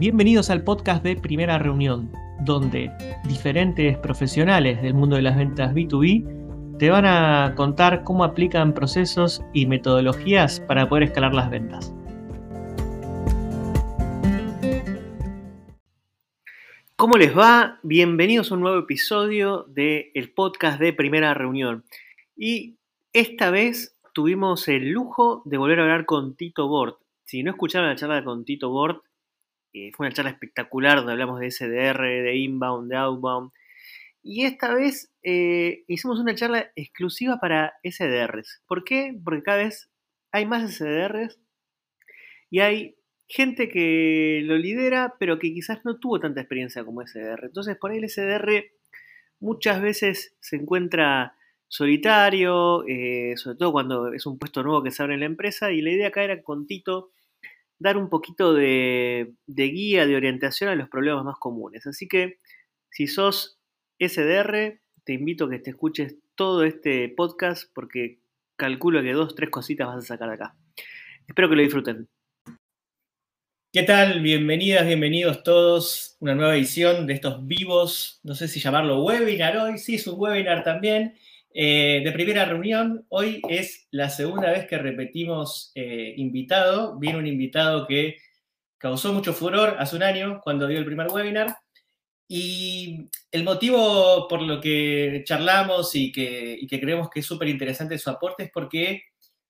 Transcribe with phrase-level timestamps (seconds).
[0.00, 2.10] Bienvenidos al podcast de Primera Reunión,
[2.46, 2.90] donde
[3.28, 9.42] diferentes profesionales del mundo de las ventas B2B te van a contar cómo aplican procesos
[9.52, 11.94] y metodologías para poder escalar las ventas.
[16.96, 17.78] ¿Cómo les va?
[17.82, 21.84] Bienvenidos a un nuevo episodio del podcast de Primera Reunión.
[22.34, 22.78] Y
[23.12, 27.00] esta vez tuvimos el lujo de volver a hablar con Tito Bort.
[27.24, 29.04] Si no escucharon la charla con Tito Bort,
[29.72, 33.52] eh, fue una charla espectacular donde hablamos de SDR, de inbound, de outbound.
[34.22, 38.62] Y esta vez eh, hicimos una charla exclusiva para SDRs.
[38.66, 39.18] ¿Por qué?
[39.24, 39.90] Porque cada vez
[40.32, 41.38] hay más SDRs
[42.50, 42.96] y hay
[43.28, 47.44] gente que lo lidera, pero que quizás no tuvo tanta experiencia como SDR.
[47.44, 48.64] Entonces, por ahí el SDR
[49.38, 51.36] muchas veces se encuentra
[51.68, 55.70] solitario, eh, sobre todo cuando es un puesto nuevo que se abre en la empresa,
[55.70, 57.12] y la idea acá era con Tito
[57.80, 61.86] dar un poquito de, guía, de orientación a los problemas más comunes.
[61.86, 62.38] Así que
[62.90, 63.58] si sos
[63.98, 68.20] SDR, te invito a que te escuches todo este podcast porque
[68.56, 70.56] calculo que dos, tres cositas vas a sacar de acá.
[71.26, 72.08] Espero que lo disfruten.
[73.72, 74.20] ¿Qué tal?
[74.20, 76.16] Bienvenidas, bienvenidos todos.
[76.20, 80.20] Una nueva edición de estos vivos, no sé si llamarlo webinar hoy, sí, es un
[80.20, 81.14] webinar también.
[81.52, 86.98] Eh, de primera reunión, hoy es la segunda vez que repetimos eh, invitado.
[86.98, 88.16] Vino un invitado que
[88.78, 91.56] causó mucho furor hace un año cuando dio el primer webinar.
[92.28, 98.08] Y el motivo por lo que charlamos y que, creemos que es súper interesante su
[98.08, 99.02] aporte es porque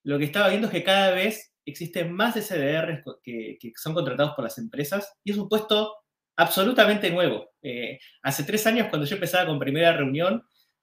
[0.03, 4.45] lo que estaba viendo es que cada vez existen más SDRs que, son contratados por
[4.45, 5.95] las empresas y es un puesto
[6.37, 7.51] absolutamente nuevo.
[7.61, 10.43] Eh, hace tres años, cuando yo empezaba con primera reunión,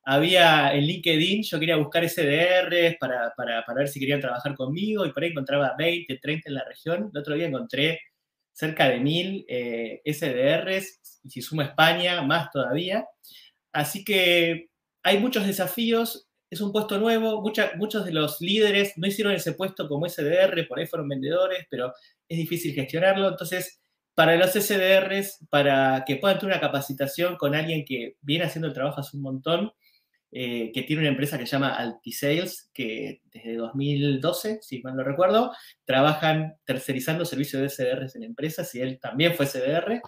[0.09, 5.05] había en LinkedIn, yo quería buscar SDRs para, para, para, ver si querían trabajar conmigo
[5.05, 7.11] y por ahí encontraba 20, 30 en la región.
[7.13, 7.99] El otro día encontré
[8.53, 13.05] cerca de 1000 eh, SDRs y si sumo España, más todavía.
[13.73, 14.69] Así que
[15.03, 17.43] hay muchos desafíos, es un puesto nuevo,
[17.75, 21.91] muchos de los líderes no hicieron ese puesto como SDR, por ahí fueron vendedores, pero
[22.29, 23.27] es difícil gestionarlo.
[23.27, 23.81] Entonces,
[24.15, 28.73] para los SDRs, para que puedan tener una capacitación con alguien que viene haciendo el
[28.73, 29.73] trabajo hace un montón,
[30.29, 35.03] eh, que tiene una empresa que se llama Altisales, que desde 2012, si mal no
[35.03, 35.53] recuerdo,
[35.85, 40.01] trabajan tercerizando servicios de SDRs en empresas y él también fue SDR.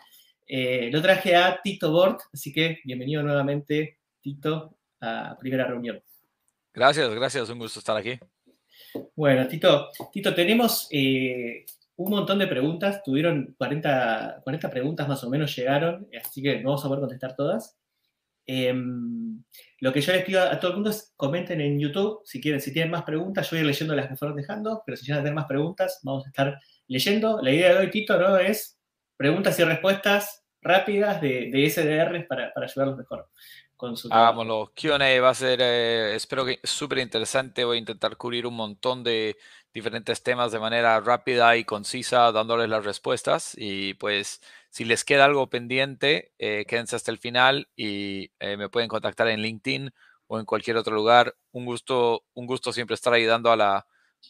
[0.46, 6.04] Eh, lo traje a Tito Bort, así que bienvenido nuevamente, Tito, a primera reunión.
[6.74, 8.20] Gracias, gracias, un gusto estar aquí.
[9.16, 11.66] Bueno, Tito, Tito tenemos eh,
[11.96, 16.70] un montón de preguntas, tuvieron 40, 40 preguntas más o menos llegaron, así que no
[16.70, 17.79] vamos a poder contestar todas.
[18.52, 19.44] Em,
[19.80, 22.60] lo que yo les pido a todo el mundo es comenten en YouTube si quieren,
[22.60, 25.06] si tienen más preguntas, yo voy a ir leyendo las que fueron dejando, pero si
[25.06, 27.40] quieren tener más preguntas, vamos a estar leyendo.
[27.44, 28.40] La idea de hoy, Tito, ¿no?
[28.40, 28.80] es
[29.16, 33.30] preguntas y respuestas rápidas de, de SDRs para, para ayudarlos mejor.
[33.78, 34.74] Con Hagámoslo.
[34.76, 37.64] QA va a ser, eh, espero que súper interesante.
[37.64, 39.38] Voy a intentar cubrir un montón de
[39.72, 43.54] diferentes temas de manera rápida y concisa, dándoles las respuestas.
[43.56, 48.70] Y pues si les queda algo pendiente, eh, quédense hasta el final y eh, me
[48.70, 49.92] pueden contactar en LinkedIn
[50.28, 51.36] o en cualquier otro lugar.
[51.52, 53.88] Un gusto, un gusto siempre estar ayudando a la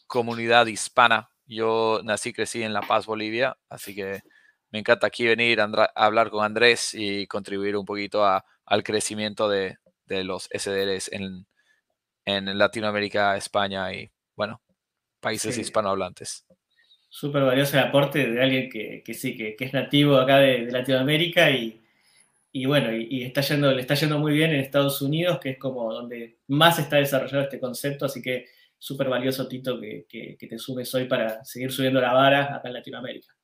[0.07, 1.29] comunidad hispana.
[1.45, 4.21] Yo nací y crecí en La Paz, Bolivia, así que
[4.71, 9.77] me encanta aquí venir a, hablar con Andrés y contribuir un poquito al crecimiento de,
[10.07, 11.47] los SDRs en,
[12.25, 14.61] en Latinoamérica, España y, bueno,
[15.19, 16.45] países hispanohablantes
[17.09, 22.65] súper valioso el aporte de alguien que, sí, que, es nativo acá de, Latinoamérica y,
[22.65, 25.91] bueno, y, está yendo, le está yendo muy bien en Estados Unidos, que es como
[25.91, 28.45] donde más está desarrollado este concepto, así que
[28.77, 33.35] súper valioso, Tito, que, te sumes hoy para seguir subiendo la vara acá en Latinoamérica.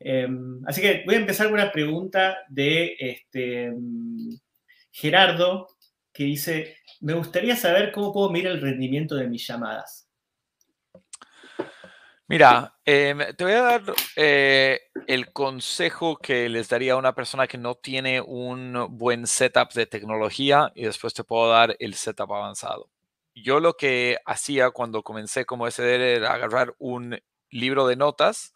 [0.00, 3.72] Em, así que voy a empezar con una pregunta de este,
[4.92, 5.68] Gerardo,
[6.12, 10.07] que dice, me gustaría saber cómo puedo mirar el rendimiento de mis llamadas.
[12.30, 13.82] Mira, em, te voy a dar
[14.16, 19.72] eh, el consejo que les daría a una persona que no tiene un buen setup
[19.72, 22.90] de tecnología y después te puedo dar el setup avanzado.
[23.34, 27.18] Yo lo que hacía cuando comencé como SDR era agarrar un
[27.50, 28.52] libro de notas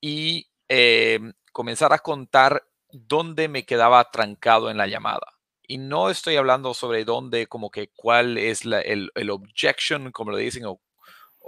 [0.00, 5.26] y em, comenzar a contar dónde me quedaba trancado en la llamada.
[5.66, 10.42] Y no estoy hablando sobre dónde, como que cuál es el, el objection, como le
[10.42, 10.80] dicen, o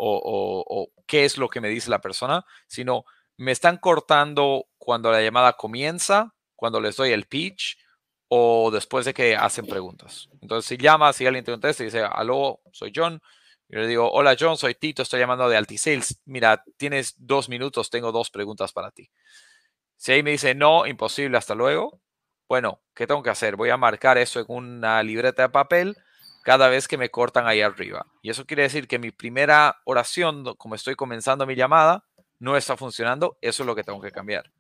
[0.01, 3.05] o, qué es lo que me dice la persona, sino
[3.37, 7.79] me están cortando cuando la llamada comienza, cuando les doy el pitch
[8.29, 10.29] o después de que hacen preguntas.
[10.41, 13.21] Entonces, si llama, si alguien te contesta y dice, aló, soy John,
[13.69, 16.21] yo le digo, hola John, soy Tito, estoy llamando de Altisales.
[16.25, 19.11] Mira, tienes dos minutos, tengo dos preguntas para ti.
[19.97, 22.01] Si ahí me dice no, imposible, hasta luego,
[22.49, 23.57] bueno, ¿qué tengo que hacer?
[23.57, 25.97] Voy a marcar eso en una libreta de papel
[26.51, 28.05] cada vez que me cortan ahí arriba.
[28.23, 32.03] Y eso quiere decir que mi primera oración, como estoy comenzando mi llamada,
[32.41, 33.39] no está funcionando.
[33.41, 34.51] Eso es lo que tengo que cambiar.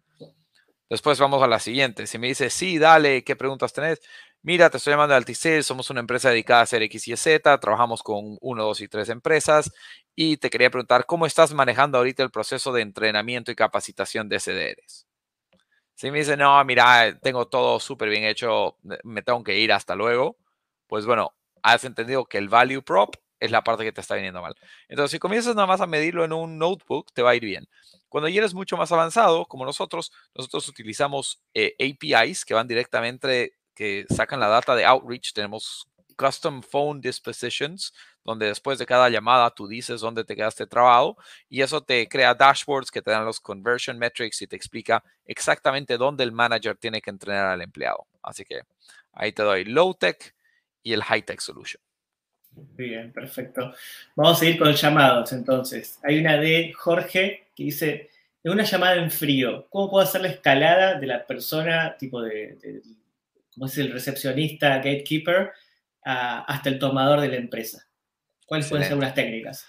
[0.88, 2.06] Después vamos a la siguiente.
[2.06, 4.00] Si me dice, sí, dale, ¿qué preguntas tenés?
[4.40, 7.58] Mira, te estoy llamando de Alticel, somos una empresa dedicada a hacer X y Z,
[7.58, 9.72] trabajamos con uno, dos y tres empresas
[10.14, 14.38] y te quería preguntar, ¿cómo estás manejando ahorita el proceso de entrenamiento y capacitación de
[14.38, 15.08] CDRs?
[15.96, 19.96] Si me dice, no, mira, tengo todo súper bien hecho, me tengo que ir hasta
[19.96, 20.36] luego,
[20.86, 24.42] pues bueno, has entendido que el value prop es la parte que te está viniendo
[24.42, 24.54] mal.
[24.88, 27.68] Entonces, si comienzas nada más a medirlo en un notebook, te va a ir bien.
[28.08, 33.54] Cuando ya eres mucho más avanzado, como nosotros, nosotros utilizamos eh, APIs que van directamente,
[33.74, 35.32] que sacan la data de outreach.
[35.32, 41.16] Tenemos custom phone dispositions, donde después de cada llamada tú dices dónde te quedaste trabado
[41.48, 45.96] y eso te crea dashboards que te dan los conversion metrics y te explica exactamente
[45.96, 48.06] dónde el manager tiene que entrenar al empleado.
[48.22, 48.60] Así que
[49.12, 50.34] ahí te doy low tech
[50.82, 51.80] y el high tech solution.
[52.52, 53.72] Bien, perfecto.
[54.16, 55.98] Vamos a seguir con llamados entonces.
[56.02, 58.10] Hay una de Jorge que dice,
[58.42, 62.82] en una llamada en frío, ¿cómo puedo hacer la escalada de la persona, tipo de,
[63.54, 65.52] ¿cómo es el recepcionista, gatekeeper,
[66.02, 67.86] hasta el tomador de la empresa?
[68.46, 69.66] ¿Cuáles pueden ser unas técnicas?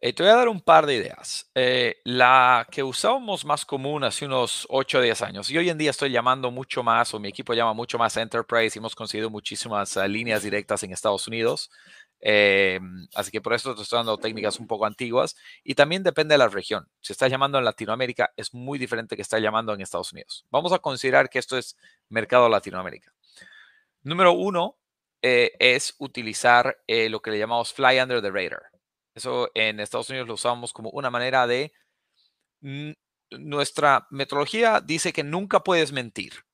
[0.00, 1.50] Eh, te voy a dar un par de ideas.
[1.54, 5.78] Eh, la que usábamos más común hace unos 8 o 10 años, y hoy en
[5.78, 9.30] día estoy llamando mucho más, o mi equipo llama mucho más Enterprise, y hemos conseguido
[9.30, 11.70] muchísimas ah, líneas directas en Estados Unidos.
[12.26, 12.80] Eh,
[13.14, 16.38] así que por eso te estoy dando técnicas un poco antiguas y también depende de
[16.38, 16.88] la región.
[17.00, 20.46] Si estás llamando en Latinoamérica es muy diferente que estar llamando en Estados Unidos.
[20.50, 21.76] Vamos a considerar que esto es
[22.08, 23.12] mercado Latinoamérica.
[24.02, 24.78] Número uno
[25.20, 28.73] eh, es utilizar eh, lo que le llamamos fly under the radar.
[29.14, 31.72] Eso en Estados Unidos lo usamos como una manera de...
[33.30, 36.44] Nuestra metodología dice que nunca puedes mentir,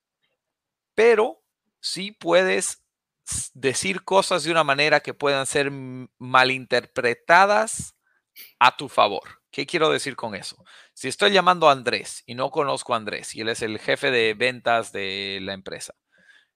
[0.94, 1.42] pero
[1.80, 2.82] sí puedes
[3.54, 5.70] decir cosas de una manera que puedan ser
[6.18, 7.94] malinterpretadas
[8.58, 9.40] a tu favor.
[9.50, 10.64] ¿Qué quiero decir con eso?
[10.94, 14.10] Si estoy llamando a Andrés y no conozco a Andrés y él es el jefe
[14.10, 15.94] de ventas de la empresa,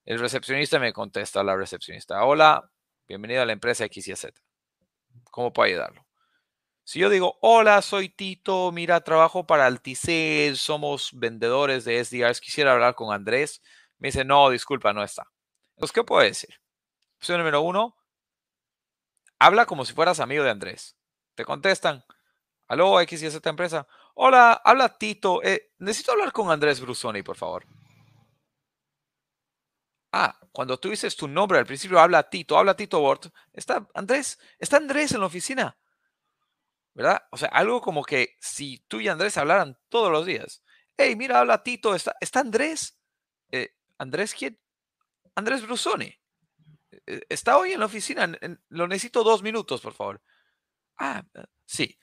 [0.05, 2.71] el recepcionista me contesta la recepcionista, hola,
[3.09, 4.44] bienvenido a la empresa X y Z.
[5.31, 6.05] ¿Cómo puedo ayudarlo?
[6.85, 12.73] Si yo digo, hola, soy Tito, mira, trabajo para Alticel, somos vendedores de SDRs, quisiera
[12.73, 13.63] hablar con Andrés,
[13.99, 15.27] me dice, no, disculpa, no está.
[15.71, 16.61] Entonces, ¿qué puedo decir?
[17.17, 17.97] Opción número uno,
[19.39, 20.97] habla como si fueras amigo de Andrés.
[21.35, 22.05] Te contestan,
[22.69, 23.87] aló, X y Z empresa.
[24.15, 25.43] Hola, habla Tito.
[25.43, 27.67] Eh, necesito hablar con Andrés Brusoni, por favor.
[30.17, 33.27] Ah, cuando tú dices tu nombre al principio, habla Tito, habla Tito Bort.
[33.53, 35.77] Está Andrés, está Andrés en la oficina.
[36.95, 37.21] ¿Verdad?
[37.33, 40.63] O sea, algo como que si tú y Andrés hablaran todos los días.
[40.97, 42.97] Hey, mira, habla Tito, está, está Andrés.
[43.51, 44.57] Eh, ¿Andrés quién?
[45.35, 46.15] Andrés Brusoni.
[47.07, 48.31] E, está hoy en la oficina.
[48.69, 50.23] Lo necesito dos minutos, por favor.
[50.97, 51.25] Ah,
[51.67, 51.99] sí.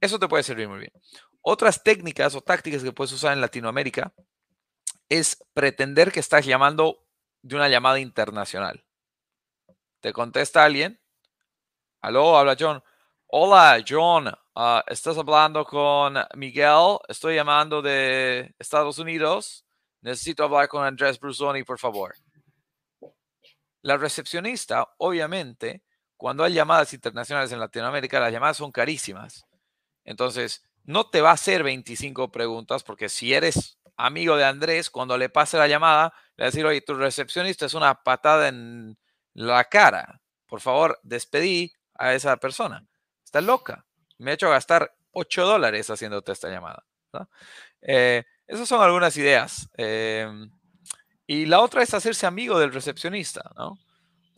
[0.00, 0.92] Eso te puede servir muy bien.
[1.42, 4.12] Otras técnicas o tácticas que puedes usar en Latinoamérica
[5.08, 7.07] es pretender que estás llamando
[7.48, 8.84] de una llamada internacional.
[10.00, 11.00] Te contesta alguien.
[12.00, 12.82] Aló, habla John.
[13.26, 14.30] Hola, John.
[14.54, 16.98] Ah, estás hablando con Miguel.
[17.08, 19.64] Estoy llamando de Estados Unidos.
[20.02, 22.14] Necesito hablar con Andrés Brusoni, por favor.
[23.82, 25.82] La recepcionista, obviamente,
[26.16, 29.46] cuando hay llamadas internacionales en Latinoamérica, las llamadas son carísimas.
[30.04, 35.18] Entonces, no te va a hacer 25 preguntas porque si eres amigo de Andrés, cuando
[35.18, 38.96] le pase la llamada, le va a decir, oye, tu recepcionista es una patada en
[39.34, 40.22] la cara.
[40.46, 42.86] Por favor, despedí a esa persona.
[43.24, 43.84] Está loca.
[44.18, 46.84] Me ha hecho gastar 8 dólares haciéndote esta llamada.
[47.82, 49.68] Eh, esas son algunas ideas.
[49.76, 50.50] Em,
[51.26, 53.72] y la otra es hacerse amigo del recepcionista, ¿no?
[53.72, 53.78] O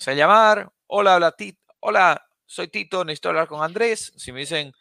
[0.03, 4.13] sea, llamar, hola, hola, Tito, hola, soy Tito, necesito hablar con Andrés.
[4.17, 4.73] Si me dicen,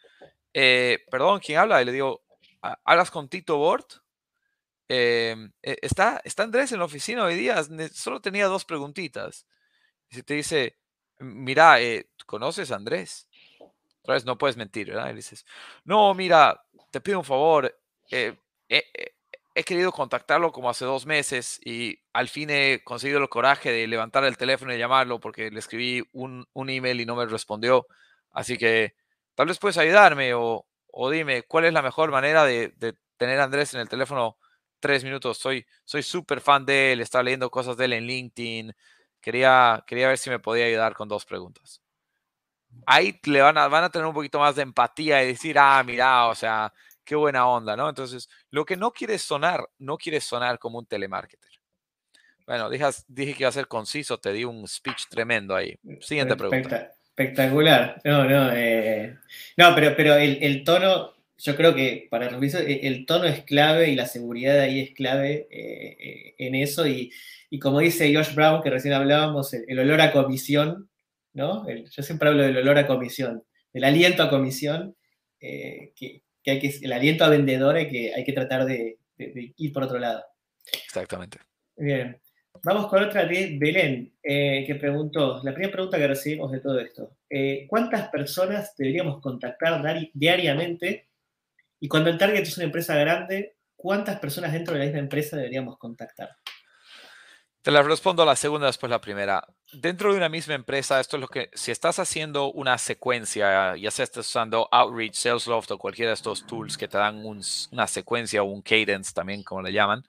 [0.54, 1.82] eh, perdón, ¿quién habla?
[1.82, 2.22] Y le digo,
[2.84, 4.00] ¿hablas con Tito Bort?
[4.92, 7.62] Em, e, ¿está, ¿Está Andrés en la oficina hoy día?
[7.92, 9.46] Solo tenía dos preguntitas.
[10.10, 10.78] Si te dice,
[11.20, 13.28] mira, eh, ¿conoces a Andrés?
[14.02, 15.10] Otra vez no puedes mentir, ¿verdad?
[15.12, 15.46] Y dices,
[15.84, 17.72] no, mira, te pido un favor.
[18.10, 18.36] Eh,
[19.54, 23.86] he querido contactarlo como hace dos meses y al fin he conseguido el coraje de
[23.86, 27.86] levantar el teléfono y llamarlo porque le escribí un, email y no me respondió.
[28.32, 28.94] Así que
[29.34, 30.66] tal vez puedes ayudarme o,
[31.12, 32.72] dime cuál es la mejor manera de,
[33.16, 34.38] tener a Andrés en el teléfono
[34.80, 35.38] tres minutos.
[35.38, 38.72] Soy súper fan de él, estaba leyendo cosas de él en LinkedIn.
[39.20, 41.82] Quería, quería ver si me podía ayudar con dos preguntas.
[42.86, 45.82] Ahí le van a, van a tener un poquito más de empatía y decir, ah,
[45.84, 46.72] mira, o sea,
[47.04, 47.88] qué buena onda, ¿no?
[47.88, 51.50] Entonces, lo que no quieres sonar, no quieres sonar como un telemarketer.
[52.46, 55.78] Bueno, dije que iba a ser conciso, te di un speech tremendo ahí.
[56.00, 56.90] Siguiente pregunta.
[57.10, 58.00] Espectacular.
[58.04, 59.16] No, no, eh,
[59.56, 63.94] no pero, pero el, tono, yo creo que para el, el tono es clave y
[63.94, 66.86] la seguridad ahí es clave eh, eh, en eso.
[66.86, 67.12] Y,
[67.60, 70.88] como dice Josh Brown, que recién hablábamos, el, olor a comisión,
[71.32, 71.66] ¿no?
[71.68, 73.42] yo siempre hablo del olor a comisión,
[73.72, 74.96] del aliento a comisión,
[75.40, 79.98] que, hay que, el aliento a vendedor que, hay que tratar de ir por otro
[79.98, 80.24] lado.
[80.86, 81.38] Exactamente.
[81.76, 82.20] Bien.
[82.62, 86.78] Vamos con otra de Belén, eh, que preguntó, la primera pregunta que recibimos de todo
[86.78, 89.82] esto, eh, ¿cuántas personas deberíamos contactar
[90.12, 91.08] diariamente?
[91.80, 95.36] Y cuando el target es una empresa grande, ¿cuántas personas dentro de la misma empresa
[95.36, 96.36] deberíamos contactar?
[97.62, 99.46] Te la respondo a la segunda, después la primera.
[99.72, 103.90] Dentro de una misma empresa, esto es lo que, si estás haciendo una secuencia, ya
[103.90, 108.42] sea estás usando Outreach, Salesloft o cualquiera de estos tools que te dan una secuencia
[108.42, 110.06] o un cadence también, como le llaman,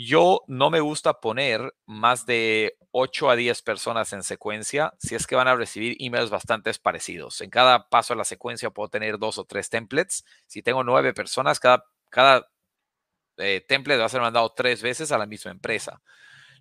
[0.00, 5.26] yo no me gusta poner más de 8 a 10 personas en secuencia si es
[5.26, 7.40] que van a recibir emails bastante parecidos.
[7.40, 10.24] En cada paso de la secuencia puedo tener dos o tres templates.
[10.46, 12.48] Si tengo nueve personas, cada, cada
[13.38, 16.00] eh, template va a ser mandado tres veces a la misma empresa.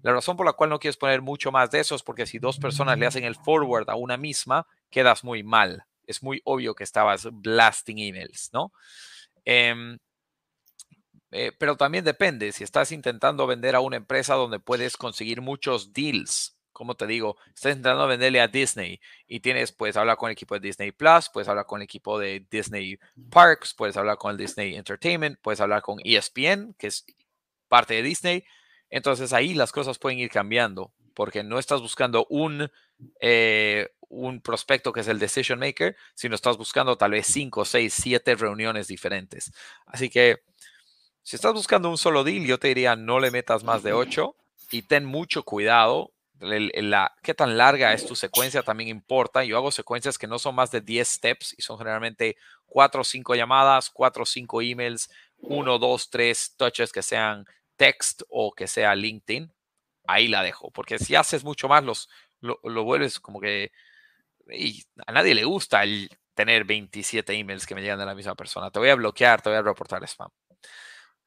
[0.01, 2.39] La razón por la cual no quieres poner mucho más de eso es porque si
[2.39, 5.84] dos personas le hacen el forward a una misma, quedas muy mal.
[6.08, 8.72] Es muy obvio que estabas blasting emails, ¿no?
[9.46, 10.00] Em,
[11.32, 15.94] eh, pero también depende, si estás intentando vender a una empresa donde puedes conseguir muchos
[15.94, 20.34] deals, como te digo, estás intentando venderle a Disney y tienes, puedes hablar con el
[20.34, 23.00] equipo de Disney Plus, puedes hablar con el equipo de Disney
[23.32, 27.04] Parks, puedes hablar con el Disney Entertainment, puedes hablar con ESPN, que es
[27.68, 28.44] parte de Disney.
[28.92, 32.70] Entonces ahí las cosas pueden ir cambiando porque no estás buscando un,
[33.20, 37.92] eh, un prospecto que es el decision maker, sino estás buscando tal vez 5, 6,
[37.92, 39.52] 7 reuniones diferentes.
[39.88, 40.44] Así que
[41.28, 44.34] si estás buscando un solo deal, yo te diría no le metas más de 8
[44.72, 46.14] y ten mucho cuidado.
[46.40, 49.44] la, qué tan larga es tu secuencia también importa.
[49.44, 53.04] Yo hago secuencias que no son más de 10 steps y son generalmente 4 o
[53.04, 58.68] 5 llamadas, 4 o 5 emails, 1, 2, 3 touches que sean text o que
[58.68, 59.52] sea LinkedIn.
[60.08, 62.08] Ahí la dejo, porque si haces mucho más, los,
[62.40, 63.74] lo, vuelves como que
[64.50, 68.36] y a nadie le gusta el tener 27 emails que me llegan de la misma
[68.36, 68.72] persona.
[68.72, 70.30] Te voy a bloquear, te voy a reportar spam.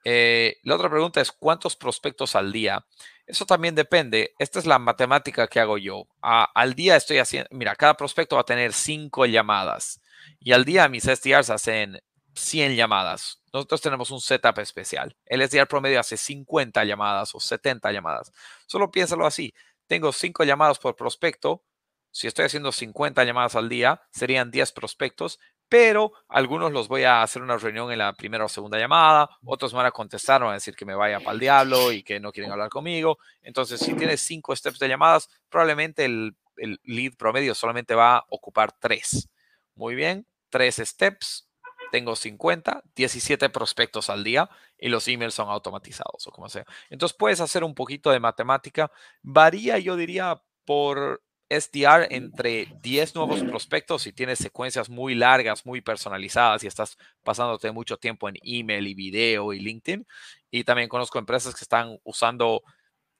[0.04, 2.86] Eh, la otra pregunta es, ¿cuántos prospectos al día?
[3.26, 4.34] Eso también depende.
[4.38, 6.06] Esta es la matemática que hago yo.
[6.20, 10.00] al día estoy haciendo, mira, cada prospecto va a tener cinco llamadas
[10.40, 12.00] y al día mis SDRs hacen
[12.34, 13.42] 100 llamadas.
[13.52, 15.16] Nosotros tenemos un setup especial.
[15.26, 18.32] El SDR promedio hace 50 llamadas o 70 llamadas.
[18.66, 19.54] Solo piénsalo así.
[19.86, 21.64] Tengo cinco llamadas por prospecto.
[22.12, 25.38] Si estoy haciendo 50 llamadas al día, serían 10 prospectos
[25.70, 29.72] pero algunos los voy a hacer una reunión en la primera o segunda llamada, otros
[29.72, 32.32] van a contestar, van a decir que me vaya para el diablo y que no
[32.32, 33.18] quieren hablar conmigo.
[33.40, 36.36] Entonces, si tienes cinco steps de llamadas, probablemente el,
[36.82, 39.28] lead promedio solamente va a ocupar tres.
[39.76, 41.48] Muy bien, tres steps,
[41.92, 46.66] tengo 50, 17 prospectos al día y los emails son automatizados o como sea.
[46.90, 48.90] Entonces puedes hacer un poquito de matemática.
[49.22, 55.80] Varía, yo diría, por SDR entre 10 nuevos prospectos y tienes secuencias muy largas, muy
[55.80, 60.06] personalizadas y estás pasándote mucho tiempo en email y video y LinkedIn.
[60.50, 62.62] Y también conozco empresas que están usando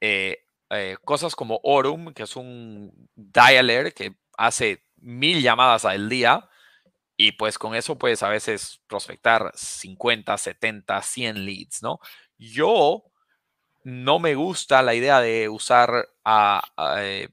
[0.00, 0.38] eh,
[0.70, 6.48] eh, cosas como Orum, que es un dialer que hace mil llamadas al día.
[7.16, 12.00] Y pues con eso puedes a veces prospectar 50, 70, 100 leads, ¿no?
[12.38, 13.04] Yo
[13.84, 16.62] no me gusta la idea de usar a,
[16.98, 17.28] eh,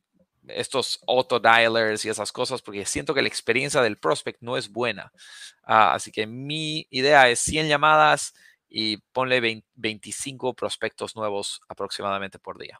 [0.48, 4.72] estos auto dialers y esas cosas porque siento que la experiencia del prospect no es
[4.72, 5.12] buena.
[5.64, 8.34] Ah, así que mi idea es 100 llamadas
[8.70, 12.80] y ponle 25 prospectos nuevos aproximadamente por día.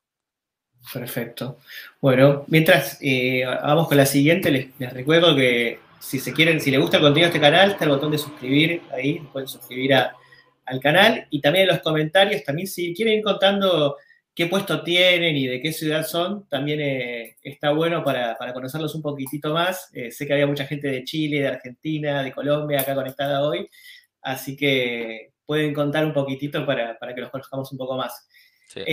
[0.94, 1.60] Perfecto.
[2.00, 6.80] Bueno, mientras eh, vamos con la siguiente, les, recuerdo que si se quieren, si les
[6.80, 10.80] gusta el contenido de este canal, está el botón de suscribir ahí, pueden suscribir al
[10.80, 13.98] canal y también en los comentarios, también si quieren ir contando
[14.38, 19.02] qué puesto tienen y de qué ciudad son, también eh, está bueno para, conocerlos un
[19.02, 19.90] poquitito más.
[19.94, 23.68] Eh, sé que había mucha gente de Chile, de Argentina, de Colombia acá conectada hoy,
[24.22, 28.28] así que pueden contar un poquitito para, que los conozcamos un poco más.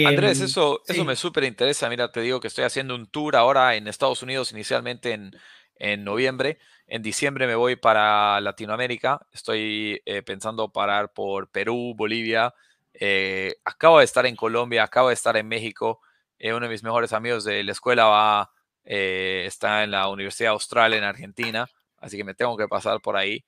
[0.06, 1.90] Andrés, em, eso, eso me súper interesa.
[1.90, 5.36] Mira, te digo que estoy haciendo un tour ahora en Estados Unidos, inicialmente en,
[5.76, 6.58] en noviembre.
[6.86, 9.26] En diciembre me voy para Latinoamérica.
[9.30, 12.54] Estoy eh, pensando parar por Perú, Bolivia,
[12.94, 16.00] eh, acabo de estar en Colombia, acabo de estar en México.
[16.38, 18.50] Eh, uno de mis mejores amigos de la escuela va,
[18.84, 23.16] eh, está en la Universidad Austral en Argentina, así que me tengo que pasar por
[23.16, 23.44] ahí.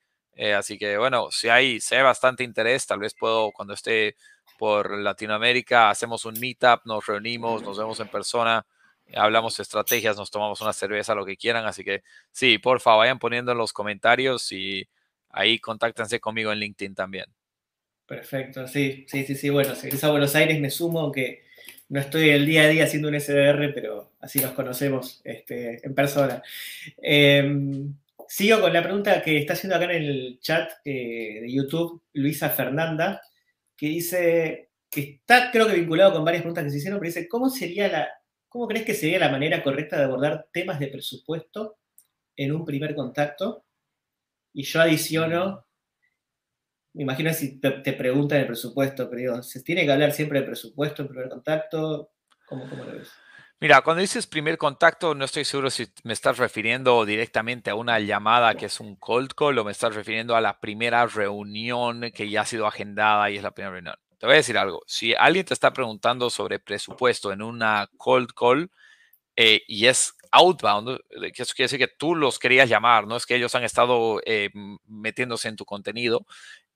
[0.57, 4.17] Así que bueno, si hay, si bastante interés, tal vez puedo, cuando esté
[4.59, 8.67] por Latinoamérica, hacemos un meetup, nos reunimos, nos vemos en persona,
[9.15, 11.67] hablamos estrategias, nos tomamos una cerveza, lo que quieran.
[11.67, 14.89] Así que sí, porfa, vayan poniendo en los comentarios y
[15.31, 17.27] ahí contáctense conmigo en LinkedIn también.
[18.07, 19.51] Perfecto, sí, sí, sí, sí.
[19.51, 21.43] Bueno, si a Buenos Aires me sumo, aunque
[21.89, 25.95] no estoy el día a día haciendo un SDR, pero así nos conocemos este, en
[25.95, 26.43] persona.
[26.99, 27.95] Em,
[28.29, 32.51] sigo con la pregunta que está haciendo acá en el chat eh, de YouTube Luisa
[32.51, 33.21] Fernanda,
[33.77, 37.29] que dice que está creo que vinculado con varias preguntas que se hicieron, pero dice,
[37.29, 38.09] ¿cómo sería la,
[38.49, 41.79] cómo crees que sería la manera correcta de abordar temas de presupuesto
[42.37, 43.65] en un primer contacto?
[44.53, 45.66] Y yo adiciono
[46.97, 50.47] me imagino si te, preguntan el presupuesto, pero digo, ¿se tiene que hablar siempre de
[50.47, 52.11] presupuesto en primer contacto?
[52.47, 53.11] ¿Cómo, cómo lo ves?
[53.61, 58.01] Mira, cuando dices primer contacto, no estoy seguro si me estás refiriendo directamente a una
[58.01, 62.31] llamada que es un cold call o me estás refiriendo a la primera reunión que
[62.31, 63.95] ya ha sido agendada y es la primera reunión.
[64.19, 64.83] Te voy a decir algo.
[64.87, 68.71] Si alguien te está preguntando sobre presupuesto en una cold call
[69.37, 70.99] eh, y es outbound,
[71.35, 74.21] que eso quiere decir que tú los querías llamar, no es que ellos han estado
[74.25, 74.51] eh,
[74.87, 76.27] metiéndose en tu contenido,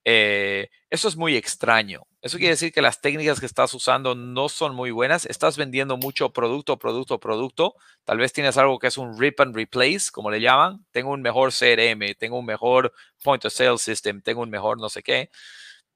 [0.04, 2.02] eh, eso es muy extraño.
[2.22, 5.24] Eso quiere decir que las técnicas que estás usando no son muy buenas.
[5.26, 7.74] Estás vendiendo mucho producto, producto, producto.
[8.04, 10.84] Tal vez tienes algo que es un rip and replace, como le llaman.
[10.90, 12.92] Tengo un mejor CRM, tengo un mejor
[13.22, 15.30] point of sale system, tengo un mejor no sé qué.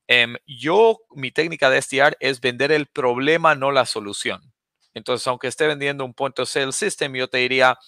[0.07, 4.53] Em, yo, mi técnica de SDR es vender el problema, no la solución.
[4.95, 7.79] Entonces, aunque esté vendiendo un point of sale system, yo te diría,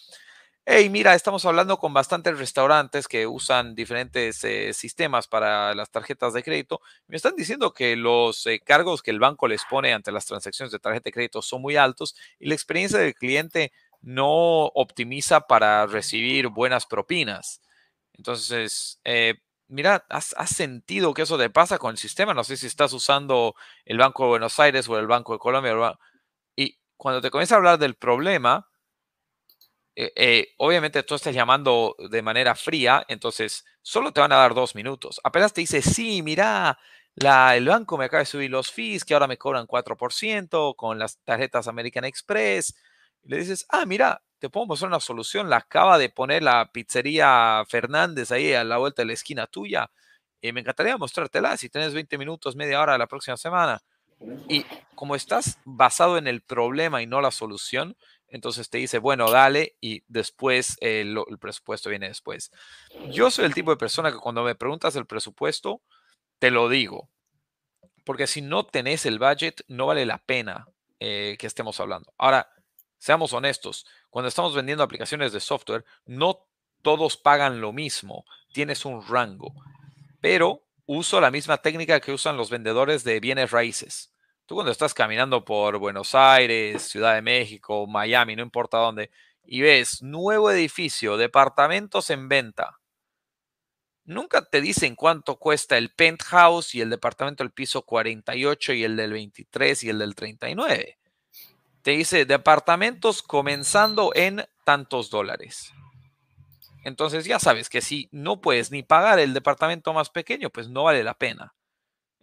[0.68, 6.32] hey, mira, estamos hablando con bastantes restaurantes que usan diferentes eh, sistemas para las tarjetas
[6.32, 6.80] de crédito.
[7.06, 10.72] Me están diciendo que los eh, cargos que el banco les pone ante las transacciones
[10.72, 15.86] de tarjeta de crédito son muy altos y la experiencia del cliente no optimiza para
[15.86, 17.60] recibir buenas propinas.
[18.14, 19.36] Entonces, eh,
[19.68, 22.34] mira, ¿has, ¿has, sentido que eso te pasa con el sistema?
[22.34, 23.54] No sé si estás usando
[23.84, 25.74] el Banco de Buenos Aires o el Banco de Colombia.
[26.56, 28.68] Y cuando te comienza a hablar del problema,
[29.96, 34.54] eh, eh, obviamente tú estás llamando de manera fría, entonces solo te van a dar
[34.54, 35.20] dos minutos.
[35.24, 36.78] Apenas te dice, sí, mira,
[37.14, 40.98] la, el banco me acaba de subir los fees, que ahora me cobran 4% con
[40.98, 42.76] las tarjetas American Express.
[43.22, 45.48] Y le dices, ah, mira, te puedo mostrar una solución.
[45.48, 49.90] La acaba de poner la pizzería Fernández ahí a la vuelta de la esquina tuya.
[50.42, 53.80] Y me encantaría mostrártela si tienes 20 minutos, media hora la próxima semana.
[54.48, 57.96] Y como estás basado en el problema y no la solución,
[58.28, 62.50] entonces te dice, bueno, dale y después eh, el presupuesto viene después.
[63.10, 65.82] Yo soy el tipo de persona que cuando me preguntas el presupuesto,
[66.38, 67.08] te lo digo.
[68.04, 70.68] Porque si no tenés el budget, no vale la pena
[71.00, 72.12] eh, que estemos hablando.
[72.18, 72.50] Ahora,
[72.98, 76.46] seamos honestos, cuando estamos vendiendo aplicaciones de software, no
[76.82, 78.24] todos pagan lo mismo.
[78.52, 79.52] Tienes un rango.
[80.20, 84.12] Pero uso la misma técnica que usan los vendedores de bienes raíces.
[84.46, 89.10] Tú cuando estás caminando por Buenos Aires, Ciudad de México, Miami, no importa dónde,
[89.42, 92.78] y ves nuevo edificio, departamentos en venta,
[94.04, 98.96] nunca te dicen cuánto cuesta el penthouse y el departamento del piso 48 y el
[98.96, 100.96] del 23 y el del 39.
[101.82, 105.72] Te dice departamentos comenzando en tantos dólares.
[106.84, 110.84] Entonces ya sabes que si no puedes ni pagar el departamento más pequeño, pues no
[110.84, 111.55] vale la pena.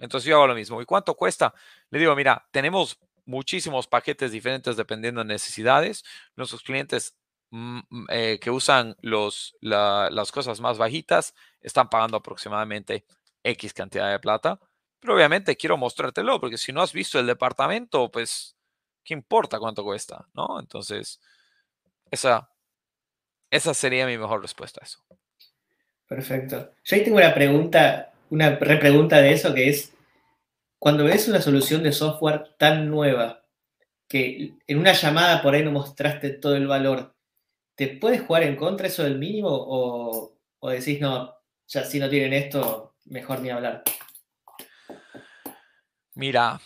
[0.03, 0.81] Entonces yo hago lo mismo.
[0.81, 1.53] ¿Y cuánto cuesta?
[1.89, 6.03] Le digo, mira, tenemos muchísimos paquetes diferentes dependiendo de necesidades.
[6.35, 7.15] Nuestros clientes
[7.51, 13.05] mm, mm, eh, que usan los, las cosas más bajitas están pagando aproximadamente
[13.43, 14.59] X cantidad de plata.
[14.99, 18.57] Pero obviamente quiero mostrártelo porque si no has visto el departamento, pues,
[19.05, 20.27] ¿qué importa cuánto cuesta?
[20.33, 20.59] ¿No?
[20.59, 21.21] Entonces,
[22.11, 22.49] esa,
[23.49, 25.01] esa sería mi mejor respuesta a eso.
[26.07, 26.73] Perfecto.
[26.83, 29.92] Yo ahí tengo una pregunta una repregunta de eso que es,
[30.83, 33.45] cuando ves una solución de software tan nueva,
[34.05, 37.15] que en una llamada por ahí no mostraste todo el valor,
[37.75, 40.37] ¿te puedes jugar en contra eso del mínimo o,
[40.69, 41.33] decís, no,
[41.67, 43.83] ya si no tienen esto, mejor ni hablar?
[46.15, 46.59] Mira,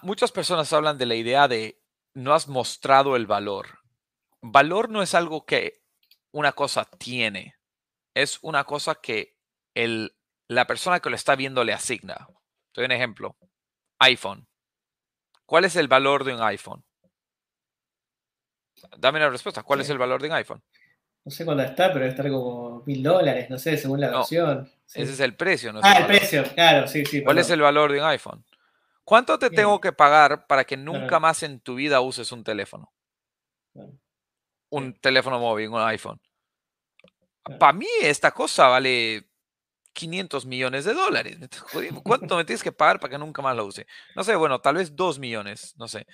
[0.00, 1.82] muchas personas hablan de la idea de
[2.14, 3.80] no has mostrado el valor.
[4.40, 5.82] Valor no es algo que
[6.32, 7.56] una cosa tiene,
[8.14, 9.36] es una cosa que
[9.74, 10.16] el
[10.48, 12.26] la persona que lo está viendo le asigna.
[12.72, 13.36] Te doy un ejemplo.
[14.00, 14.46] iPhone.
[15.46, 16.84] ¿Cuál es el valor de un iPhone?
[18.98, 19.62] Dame una respuesta.
[19.62, 20.62] ¿Cuál es el valor de un iPhone?
[21.24, 24.70] No sé cuándo está, pero debe estar como mil dólares, no sé, según la versión.
[24.86, 25.80] Ese es el precio, ¿no?
[25.82, 27.22] Ah, el, precio, claro, sí, sí.
[27.22, 28.44] ¿Cuál es el valor de un iPhone?
[29.04, 32.92] ¿Cuánto te tengo que pagar para que nunca más en tu vida uses un teléfono?
[34.70, 36.20] Un teléfono móvil, un iPhone.
[37.58, 39.29] Para mí esta cosa vale
[40.00, 41.36] 500 millones de dólares.
[42.02, 43.86] ¿Cuánto me tienes que pagar para que nunca más lo use?
[44.16, 46.06] No sé, bueno, tal vez 2 millones, no sé,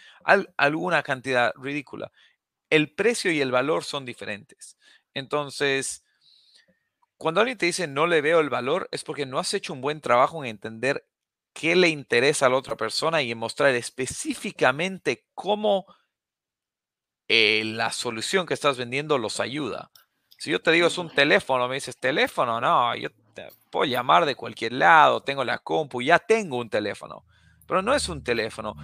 [0.57, 2.11] alguna cantidad ridícula.
[2.69, 4.77] El precio y el valor son diferentes.
[5.15, 6.05] Entonces,
[7.17, 9.81] cuando alguien te dice no le veo el valor, es porque no has hecho un
[9.81, 11.07] buen trabajo en entender
[11.53, 15.87] qué le interesa a la otra persona y en mostrar específicamente cómo
[17.29, 19.93] eh, la solución que estás vendiendo los ayuda.
[20.39, 23.11] Si yo te digo es un teléfono, me dices teléfono, no, yo
[23.71, 27.25] puedo llamar de cualquier lado, tengo la compu, ya tengo un teléfono,
[27.67, 28.75] pero no es un teléfono.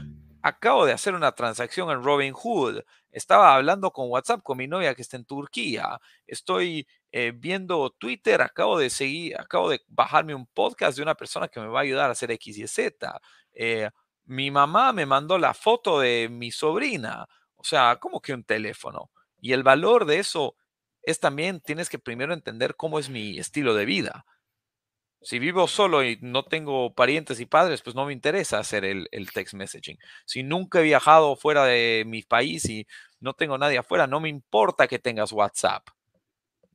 [0.43, 2.81] Acabo de hacer una transacción en Robinhood,
[3.13, 8.43] estaba hablando con WhatsApp con mi novia que está en Turquía, estoy eh, viendo Twitter,
[8.43, 11.83] acabo de seguir, acabo de bajarme un podcast de una persona que me va a
[11.83, 13.21] ayudar a hacer X y Z.
[13.53, 13.91] Eh,
[14.25, 19.11] mi mamá me mandó la foto de mi sobrina, o sea, como que un teléfono.
[19.41, 20.57] Y el valor de eso
[21.03, 24.25] es también, tienes que primero entender cómo es mi estilo de vida.
[25.23, 29.09] Si vivo solo y no tengo parientes y padres, pues no me interesa hacer el,
[29.33, 29.99] text messaging.
[30.25, 32.87] Si nunca he viajado fuera de mi país y
[33.21, 35.87] no tengo nadie afuera, no me importa que tengas WhatsApp.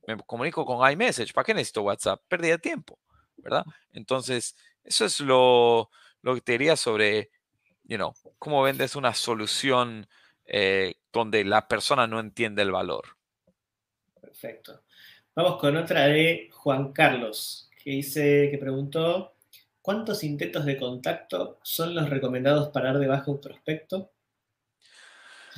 [0.06, 1.34] Me comunico con iMessage.
[1.34, 2.22] ¿Para qué necesito WhatsApp?
[2.26, 2.98] Pérdida de tiempo,
[3.36, 3.64] ¿verdad?
[3.92, 5.90] Entonces, eso es lo,
[6.22, 7.30] que te diría sobre,
[7.84, 10.08] you know, cómo vendes una solución
[10.46, 13.18] eh, donde la persona no entiende el valor.
[14.18, 14.82] Perfecto.
[15.34, 19.32] Vamos con otra de Juan Carlos, que dice, que preguntó,
[19.80, 24.10] ¿cuántos intentos de contacto son los recomendados para dar de un prospecto?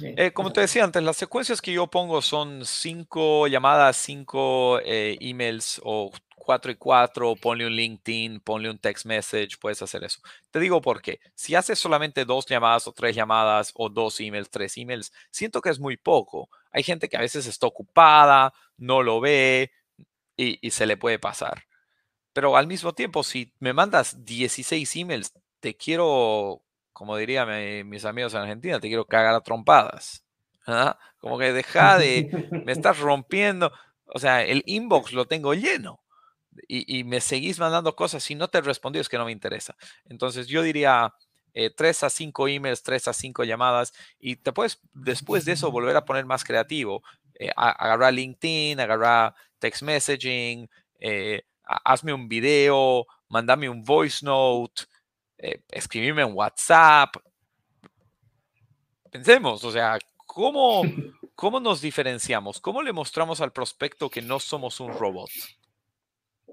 [0.00, 5.18] Eh, como te decía antes, las secuencias que yo pongo son cinco llamadas, cinco eh,
[5.20, 10.20] emails o cuatro y cuatro, ponle un LinkedIn, ponle un text message, puedes hacer eso.
[10.52, 11.18] Te digo por qué.
[11.34, 15.70] Si haces solamente dos llamadas o tres llamadas o dos emails, tres emails, siento que
[15.70, 16.48] es muy poco.
[16.70, 19.72] Hay gente que a veces está ocupada, no lo ve
[20.36, 21.64] y, se le puede pasar.
[22.32, 26.62] Pero al mismo tiempo, si me mandas 16 emails, te quiero,
[26.92, 27.46] como diría
[27.84, 30.24] mis amigos en Argentina, te quiero cagar a trompadas.
[30.66, 30.98] ¿ah?
[31.18, 33.72] Como que deja de, me estás rompiendo.
[34.06, 36.00] O sea, el inbox lo tengo lleno
[36.68, 39.76] y, me seguís mandando cosas y no te respondí, es que no me interesa.
[40.04, 41.14] Entonces yo diría
[41.54, 45.70] eh, tres a cinco emails, tres a cinco llamadas y te puedes después de eso
[45.70, 47.02] volver a poner más creativo.
[47.34, 51.42] Eh, agarrar LinkedIn, agarrar text messaging, eh,
[51.85, 54.83] hazme un video, mandame un voice note,
[55.70, 57.16] escribirme en WhatsApp.
[59.11, 60.83] Pensemos, o sea, ¿cómo,
[61.35, 62.61] ¿cómo nos diferenciamos?
[62.61, 65.30] ¿Cómo le mostramos al prospecto que no somos un robot?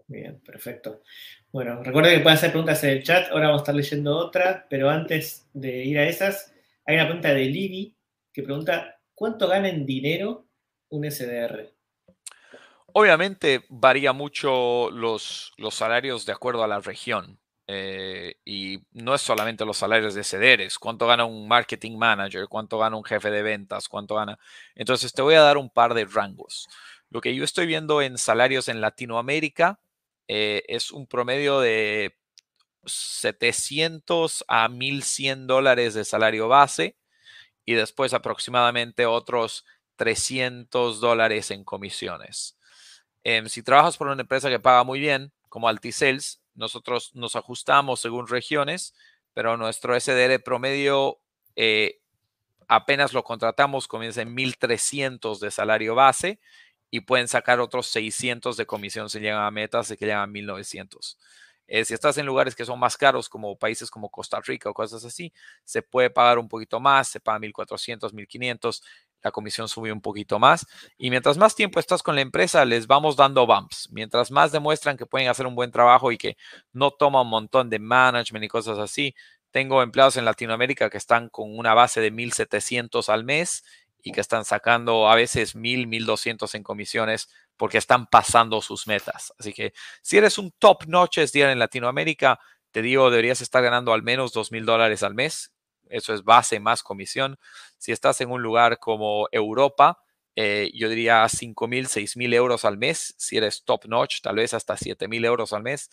[0.08, 1.01] Bien, perfecto.
[1.51, 4.65] Bueno, recuerden que pueden hacer preguntas en el chat, ahora vamos a estar leyendo otra,
[4.69, 6.53] pero antes de ir a esas,
[6.86, 7.95] hay una pregunta de Libby
[8.32, 10.47] que pregunta, ¿cuánto gana en dinero
[10.89, 11.76] un SDR?
[12.99, 17.39] Obviamente varía mucho los, los salarios de acuerdo a la región.
[17.67, 22.79] Eh, y no es solamente los salarios de SDRs, cuánto gana un marketing manager, cuánto
[22.79, 24.39] gana un jefe de ventas, cuánto gana.
[24.73, 26.69] Entonces te voy a dar un par de rangos.
[27.12, 29.79] Lo que yo estoy viendo en salarios en Latinoamérica
[30.27, 32.17] eh, es un promedio de
[32.86, 36.97] 700 a 1100 dólares de salario base
[37.63, 39.65] y después aproximadamente otros
[39.97, 42.57] 300 dólares en comisiones.
[43.29, 47.99] Em, si trabajas por una empresa que paga muy bien, como Altisales, nosotros nos ajustamos
[47.99, 48.95] según regiones,
[49.33, 51.19] pero nuestro SDR promedio
[51.57, 51.99] eh,
[52.69, 56.39] apenas lo contratamos, comienza en 1300 de salario base
[56.89, 61.17] y pueden sacar otros 600 de comisión si llegan a metas que llegan a 1900.
[61.67, 64.73] Eh, si estás en lugares que son más caros, como países como Costa Rica o
[64.73, 65.33] cosas así,
[65.65, 68.83] se puede pagar un poquito más, se paga 1400, 1500,
[69.21, 70.65] la comisión sube un poquito más.
[70.97, 73.89] Y mientras más tiempo estás con la empresa, les vamos dando bumps.
[73.91, 76.38] Mientras más demuestran que pueden hacer un buen trabajo y que
[76.73, 79.15] no toma un montón de management y cosas así.
[79.51, 83.63] Tengo empleados en Latinoamérica que están con una base de 1700 al mes
[84.03, 88.88] y que están sacando a veces mil, mil doscientos en comisiones porque están pasando sus
[88.88, 89.34] metas.
[89.39, 92.39] Así que si eres un top notch día en Latinoamérica,
[92.71, 95.51] te digo, deberías estar ganando al menos dos mil dólares al mes.
[95.89, 97.38] Eso es base más comisión.
[97.78, 100.00] Si estás en un lugar como Europa,
[100.36, 103.15] eh, yo diría cinco mil, seis mil euros al mes.
[103.17, 105.89] Si eres top notch, tal vez hasta siete mil euros al mes.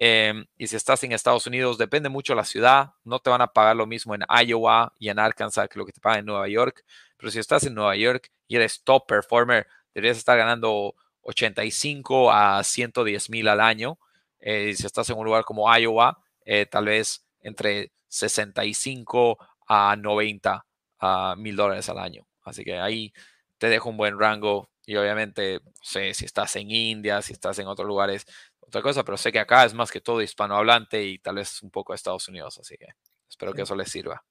[0.00, 2.92] Em, y si estás en Estados Unidos, depende mucho de la ciudad.
[3.04, 5.92] No te van a pagar lo mismo en Iowa y en Arkansas que lo que
[5.92, 6.84] te pagan en Nueva York.
[7.16, 12.62] Pero si estás en Nueva York y eres top performer, deberías estar ganando 85 a
[12.62, 13.98] 110 mil al año.
[14.40, 20.64] Eh, si estás en un lugar como Iowa, eh, tal vez entre 65 a 90
[21.36, 22.26] mil dólares al año.
[22.42, 23.12] Así que ahí
[23.58, 27.66] te dejo un buen rango y obviamente, sé, si estás en India, si estás en
[27.66, 28.26] otros lugares,
[28.60, 31.70] otra cosa, pero sé que acá es más que todo hispanohablante y tal vez un
[31.70, 32.88] poco de Estados Unidos, así que
[33.28, 34.22] espero que eso les sirva.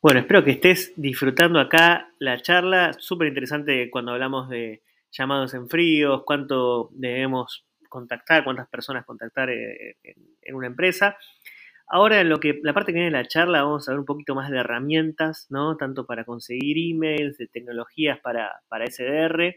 [0.00, 5.68] Bueno, espero que estés disfrutando acá la charla, súper interesante cuando hablamos de llamados en
[5.68, 9.96] fríos, cuánto debemos contactar, cuántas personas contactar eh,
[10.42, 11.16] en, una empresa.
[11.88, 14.06] Ahora, en lo que la parte que viene de la charla, vamos a ver un
[14.06, 15.76] poquito más de herramientas, ¿no?
[15.76, 19.56] Tanto para conseguir emails, de tecnologías para, para SDR,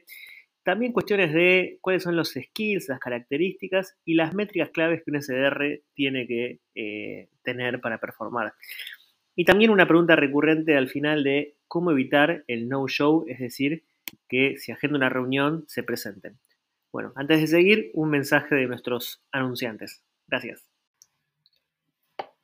[0.63, 5.21] también cuestiones de cuáles son los skills, las características y las métricas claves que un
[5.21, 8.53] SDR tiene que eh, tener para performar.
[9.35, 13.83] Y también una pregunta recurrente al final de cómo evitar el no-show, es decir,
[14.27, 16.37] que si agenda una reunión se presenten.
[16.91, 20.03] Bueno, antes de seguir, un mensaje de nuestros anunciantes.
[20.27, 20.68] Gracias.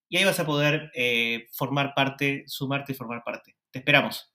[0.10, 3.56] y ahí vas a poder eh, formar parte, sumarte y formar parte.
[3.72, 4.32] Te esperamos.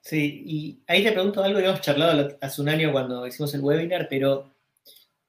[0.00, 3.62] Sí, y ahí te pregunto algo que hemos charlado hace un año cuando hicimos el
[3.62, 4.54] webinar, pero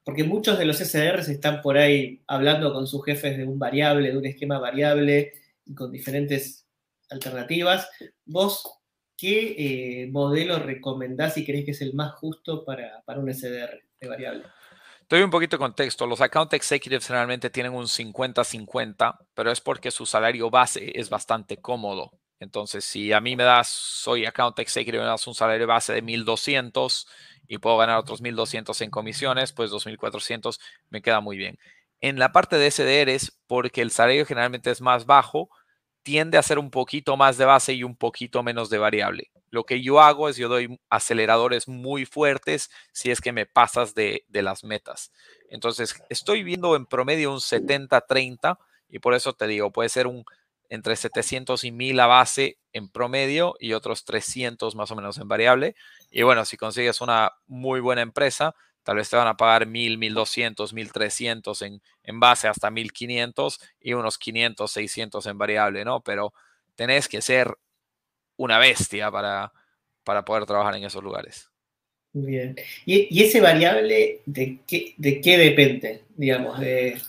[0.03, 4.11] porque muchos de los SDRs están por ahí hablando con sus jefes de un variable,
[4.11, 5.33] de un esquema variable
[5.65, 6.67] y con diferentes
[7.09, 7.89] alternativas.
[8.25, 8.83] ¿Vos
[9.17, 9.55] ¿qué
[10.03, 14.43] eh, modelo recomendás y crees que es el más justo para, un SDR de variable?
[15.09, 16.07] Doy un poquito de contexto.
[16.07, 21.57] Los account executives generalmente tienen un 50-50, pero es porque su salario base es bastante
[21.57, 22.11] cómodo.
[22.39, 26.01] Entonces, si a mí me das, soy account executive, me das un salario base de
[26.01, 27.07] 1200
[27.47, 31.57] y puedo ganar otros 1200 en comisiones, pues 2400 me queda muy bien.
[32.01, 35.49] En la parte de SDRs, porque el salario generalmente es más bajo,
[36.03, 39.31] tiende a ser un poquito más de base y un poquito menos de variable.
[39.49, 43.95] Lo que yo hago es yo doy aceleradores muy fuertes si es que me pasas
[43.95, 45.11] de, las metas.
[45.49, 48.57] Entonces, estoy viendo en promedio un 70-30
[48.89, 50.25] y por eso te digo, puede ser un
[50.69, 55.27] entre 700 y 1000 a base en promedio y otros 300 más o menos en
[55.27, 55.75] variable.
[56.09, 59.97] Y bueno, si consigues una muy buena empresa, Tal vez te van a pagar 1000,
[59.97, 66.01] 1200, 1300 en, en base hasta 1500 y unos 500, 600 en variable, ¿no?
[66.01, 66.33] Pero
[66.75, 67.57] tenés que ser
[68.37, 69.53] una bestia para,
[70.03, 71.49] para poder trabajar en esos lugares.
[72.13, 72.55] Bien.
[72.85, 76.03] ¿Y, ese variable de qué, de qué depende?
[76.15, 77.01] Digamos, de,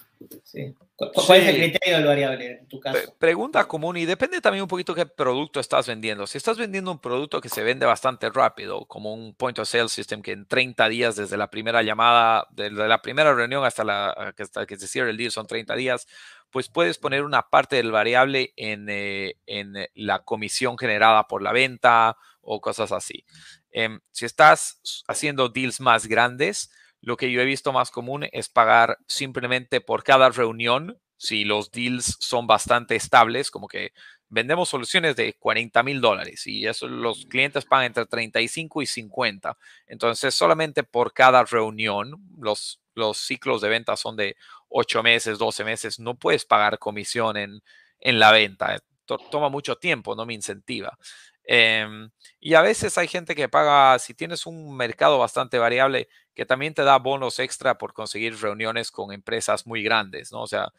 [0.44, 0.74] sí.
[0.96, 3.16] ¿Cuál es el criterio del variable en tu caso?
[3.18, 6.26] Pregunta común y depende también un poquito qué producto estás vendiendo.
[6.26, 9.88] Si estás vendiendo un producto que se vende bastante rápido, como un point of sale
[9.88, 14.10] system que en 30 días desde la primera llamada, desde la primera reunión hasta, la,
[14.10, 16.06] hasta que se cierre el deal son 30 días,
[16.50, 21.52] pues puedes poner una parte del variable en, eh, en la comisión generada por la
[21.52, 23.24] venta o cosas así.
[23.72, 26.70] Em, si estás haciendo deals más grandes,
[27.04, 31.70] lo que yo he visto más común es pagar simplemente por cada reunión, si los
[31.70, 33.92] deals son bastante estables, como que
[34.28, 39.56] vendemos soluciones de 40 mil dólares y eso los clientes pagan entre 35 y 50.
[39.86, 44.36] Entonces, solamente por cada reunión, los, los ciclos de venta son de
[44.68, 47.62] 8 meses, 12 meses, no puedes pagar comisión en,
[48.00, 48.82] en la venta.
[49.30, 50.98] Toma mucho tiempo, no me incentiva.
[51.46, 56.46] Em, y a veces hay gente que paga, si tienes un mercado bastante variable, que
[56.46, 60.42] también te da bonos extra por conseguir reuniones con empresas muy grandes, ¿no?
[60.42, 60.72] O sea,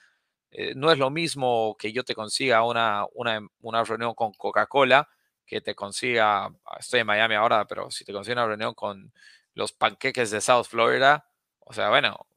[0.52, 5.10] eh, no es lo mismo que yo te consiga una, una, una reunión con Coca-Cola
[5.46, 9.14] que te consiga, ah, estoy en Miami ahora, pero si te consigue una reunión con
[9.54, 11.28] los panqueques de South Florida,
[11.60, 12.28] o sea, bueno,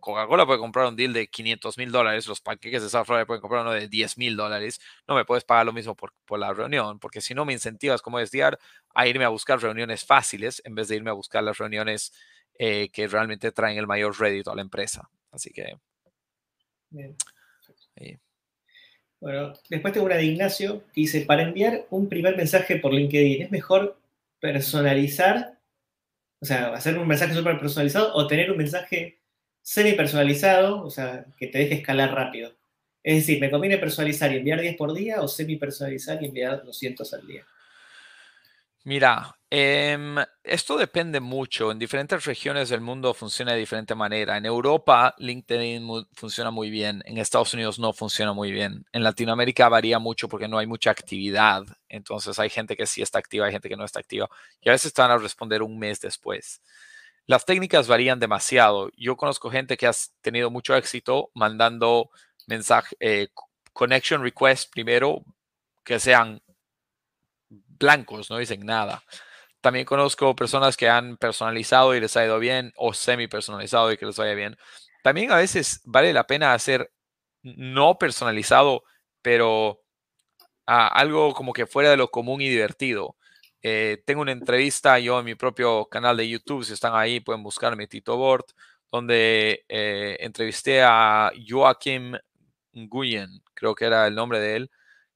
[0.00, 3.40] Coca-Cola puede comprar un deal de 500 mil dólares, los panqueques de South Florida pueden
[3.40, 6.52] comprar uno de 10 mil dólares, no me puedes pagar lo mismo por, por, la
[6.52, 8.58] reunión, porque si no me incentivas como SDR
[8.94, 12.12] a irme a buscar reuniones fáciles en vez de irme a buscar las reuniones
[12.58, 15.08] eh, que realmente traen el mayor rédito a la empresa.
[15.30, 15.76] Así que...
[19.20, 23.42] Bueno, después tengo una de Ignacio que dice, para enviar un primer mensaje por LinkedIn,
[23.42, 23.96] ¿es mejor
[24.40, 25.60] personalizar,
[26.40, 29.20] o sea, hacer un mensaje súper personalizado o tener un mensaje
[29.60, 32.52] semi personalizado, o sea, que te deje escalar rápido?
[33.04, 36.64] Es decir, ¿me conviene personalizar y enviar 10 por día o semi personalizar y enviar
[36.64, 37.46] 200 al día?
[38.84, 41.70] Mira, em, esto depende mucho.
[41.70, 44.36] En diferentes regiones del mundo funciona de diferente manera.
[44.36, 47.00] En Europa, LinkedIn funciona muy bien.
[47.06, 48.84] En Estados Unidos no funciona muy bien.
[48.92, 51.62] En Latinoamérica varía mucho porque no hay mucha actividad.
[51.88, 54.28] Entonces hay gente que sí está activa, hay gente que no está activa.
[54.60, 56.60] Y a veces van a responder un mes después.
[57.26, 58.90] Las técnicas varían demasiado.
[58.96, 59.92] Yo conozco gente que ha
[60.22, 62.10] tenido mucho éxito mandando
[62.48, 63.28] mensaje, eh,
[63.72, 65.24] connection request primero
[65.84, 66.42] que sean
[67.82, 69.02] blancos, no dicen nada.
[69.60, 73.96] También conozco personas que han personalizado y les ha ido bien o semi personalizado y
[73.96, 74.56] que les vaya bien.
[75.02, 76.92] También a veces vale la pena hacer
[77.42, 78.84] no personalizado,
[79.22, 79.82] pero
[80.66, 83.16] algo como que fuera de lo común y divertido.
[83.62, 87.42] Eh, tengo una entrevista yo en mi propio canal de YouTube, si están ahí pueden
[87.42, 88.50] buscarme Tito Bort,
[88.90, 92.14] donde eh, entrevisté a Joachim
[92.74, 94.70] Nguyen, creo que era el nombre de él,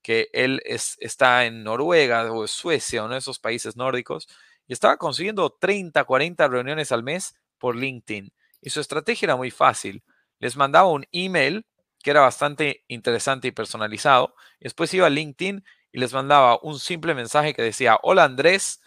[0.06, 4.28] que él es, está en Noruega o Suecia, uno de esos países nórdicos,
[4.68, 8.32] y estaba consiguiendo 30, 40 reuniones al mes por LinkedIn.
[8.60, 10.04] Y su estrategia era muy fácil.
[10.38, 11.66] Les mandaba un email
[12.04, 14.36] que era bastante interesante y personalizado.
[14.60, 18.80] Después iba a LinkedIn y les mandaba un simple mensaje que decía, hola Andrés,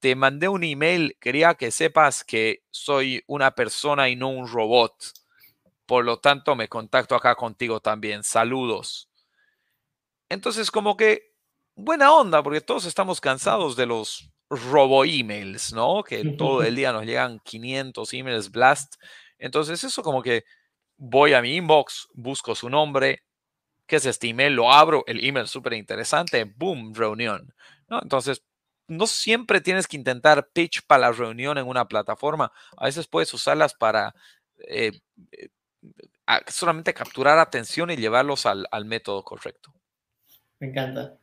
[0.00, 4.96] te mandé un email, quería que sepas que soy una persona y no un robot.
[5.86, 8.24] Por lo tanto, me contacto acá contigo también.
[8.24, 9.08] Saludos.
[10.28, 11.32] Entonces, como que
[11.74, 16.02] buena onda, porque todos estamos cansados de los robo emails, ¿no?
[16.02, 18.96] Que todo el día nos llegan 500 emails blast.
[19.38, 20.44] Entonces, eso como que
[20.96, 23.22] voy a mi inbox, busco su nombre,
[23.86, 27.54] que es este email, lo abro, el email súper interesante, boom, reunión,
[27.88, 28.00] ¿no?
[28.02, 28.42] Entonces,
[28.88, 32.52] no siempre tienes que intentar pitch para la reunión en una plataforma.
[32.76, 34.14] A veces puedes usarlas para
[34.68, 34.92] eh,
[35.32, 35.48] eh,
[36.48, 39.72] solamente capturar atención y llevarlos al, método correcto.
[40.60, 41.18] Me encanta.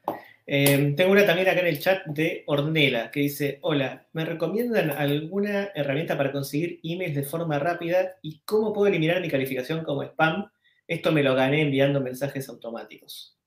[0.46, 4.91] Em, tengo una también acá en el chat de Ornela que dice, hola, ¿me recomiendan
[4.91, 10.04] alguna herramienta para conseguir emails de forma rápida y cómo puedo eliminar mi calificación como
[10.04, 10.52] spam?
[10.88, 13.38] Esto me lo gané enviando mensajes automáticos.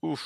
[0.00, 0.22] Uf,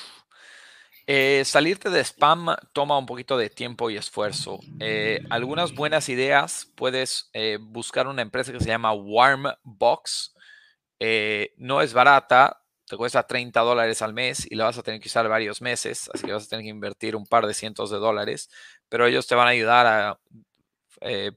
[1.07, 4.61] eh, salirte de spam toma un poquito de tiempo y esfuerzo.
[4.79, 10.35] Eh, algunas buenas ideas, puedes eh, buscar una empresa que se llama Warmbox.
[11.59, 12.62] no es barata,
[12.93, 16.11] te cuesta 30 dólares al mes y la vas a tener que usar varios meses,
[16.13, 18.51] así que vas a tener que invertir un par de cientos de dólares,
[18.91, 20.21] pero ellos te van a ayudar a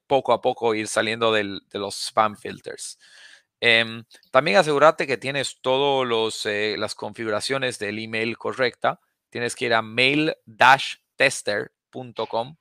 [0.06, 3.00] poco a poco ir saliendo de los spam filters.
[3.62, 6.46] Em, también asegúrate que tienes todas
[6.78, 12.58] las configuraciones del email correcta tienes que ir a mail-tester.com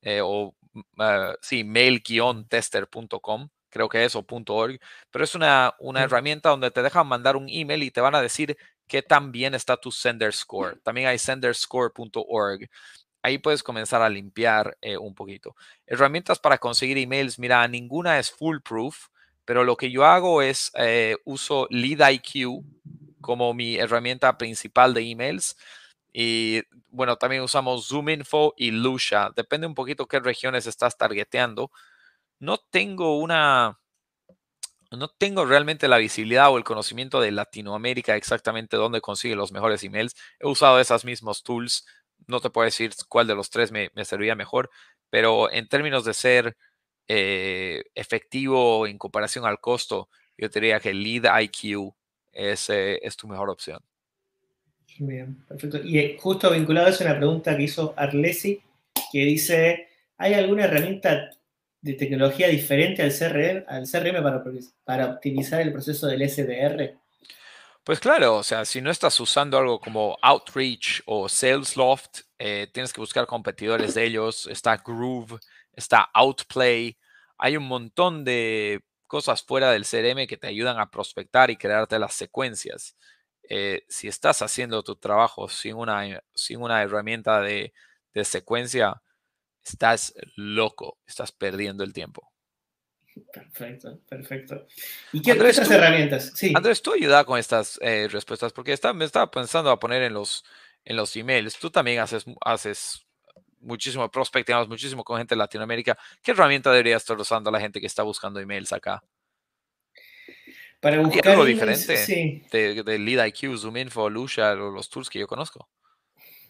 [0.00, 0.56] eh, o
[0.98, 4.78] ah, sí, mail-tester.com, creo que es o .org,
[5.10, 8.22] pero es una, una herramienta donde te dejan mandar un email y te van a
[8.22, 8.56] decir
[8.86, 10.80] qué tan bien está tu sender score.
[10.84, 12.70] También hay senderscore.org.
[13.22, 15.56] Ahí puedes comenzar a limpiar eh, un poquito.
[15.86, 19.08] Herramientas para conseguir emails, mira, ninguna es foolproof,
[19.44, 22.62] pero lo que yo hago es eh, uso LeadIQ
[23.20, 25.56] como mi herramienta principal de emails
[26.16, 29.32] y bueno, también usamos ZoomInfo y Lucia.
[29.34, 31.72] Depende un poquito qué regiones estás targeteando.
[32.38, 33.78] No tengo una,
[34.96, 39.82] no tengo realmente la visibilidad o el conocimiento de Latinoamérica exactamente dónde consigue los mejores
[39.84, 40.14] emails.
[40.38, 41.86] He usado esas mismos tools.
[42.26, 44.70] No te puedo decir cuál de los tres me, serviría mejor,
[45.10, 46.56] pero en términos de ser
[47.08, 51.92] eh, efectivo en comparación al costo, yo diría que LeadIQ
[52.32, 53.80] es, eh, es tu mejor opción.
[54.98, 55.78] Bien, perfecto.
[55.82, 58.60] Y eh, justo vinculado a eso, una pregunta que hizo Arlesi,
[59.12, 61.30] que dice, ¿hay alguna herramienta
[61.84, 64.22] de tecnología diferente al CRM,
[64.84, 66.98] para, optimizar el proceso del SDR?
[67.84, 72.94] Pues claro, o sea, si no estás usando algo como Outreach o SalesLoft, eh, tienes
[72.94, 74.46] que buscar competidores de ellos.
[74.46, 75.38] Está Groove,
[75.74, 76.96] está Outplay.
[77.36, 81.98] Hay un montón de cosas fuera del CRM que te ayudan a prospectar y crearte
[81.98, 82.96] las secuencias.
[83.50, 87.74] Eh, si estás haciendo tu trabajo sin una, sin una herramienta de,
[88.24, 89.02] secuencia,
[89.64, 92.30] estás loco, estás perdiendo el tiempo.
[93.32, 94.66] Perfecto, perfecto.
[95.12, 96.32] ¿Y qué otras herramientas?
[96.34, 96.52] Sí.
[96.54, 100.44] Andrés, tú ayuda con estas eh, respuestas porque me estaba pensando a poner en los,
[100.84, 101.56] en los emails.
[101.58, 103.06] Tú también haces, haces
[103.60, 105.96] muchísimo prospecting, muchísimo con gente de Latinoamérica.
[106.22, 109.02] ¿Qué herramienta debería estar usando la gente que está buscando emails acá?
[110.80, 115.70] Para buscar algo diferente de, de LeadIQ, ZoomInfo, Lucia, los tools que yo conozco.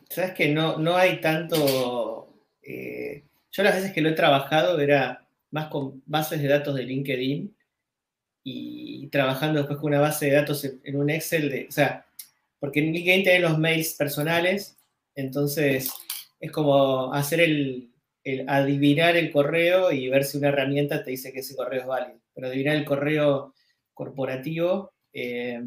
[0.08, 2.33] Sabes que no, no hay tanto.
[2.64, 6.82] Eh, yo las veces que lo he trabajado era más con bases de datos de
[6.82, 7.54] LinkedIn
[8.42, 11.50] y trabajando después con una base de datos en, un Excel.
[11.50, 12.06] De, o sea,
[12.58, 14.76] porque en LinkedIn tienen los mails personales,
[15.14, 15.90] entonces
[16.40, 17.90] es como hacer el,
[18.24, 21.86] el, adivinar el correo y ver si una herramienta te dice que ese correo es
[21.86, 22.18] válido.
[22.34, 23.54] Pero adivinar el correo
[23.92, 24.92] corporativo.
[25.12, 25.62] Eh,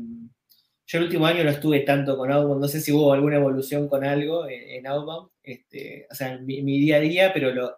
[0.88, 3.90] yo el último año no estuve tanto con Outbound, no sé si hubo alguna evolución
[3.90, 7.76] con algo en, Outbound, este, o sea, en mi, día a día, pero lo,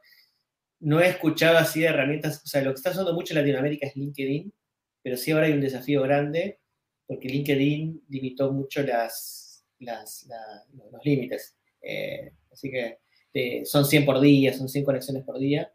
[0.82, 3.88] no he escuchado así de herramientas, o sea, lo que está usando mucho en Latinoamérica
[3.88, 4.54] es LinkedIn,
[5.02, 6.60] pero sí ahora hay un desafío grande
[7.08, 11.58] porque LinkedIn limitó mucho las, los límites.
[11.82, 13.00] Eh, así que
[13.34, 15.74] eh, son 100 por día, son 100 conexiones por día,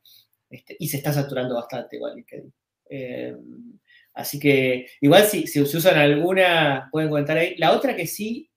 [0.48, 2.54] este, y se está saturando bastante igual LinkedIn.
[2.90, 3.36] Eh,
[4.14, 7.56] así que igual si, si usan alguna, pueden comentar ahí.
[7.58, 8.50] La otra que sí,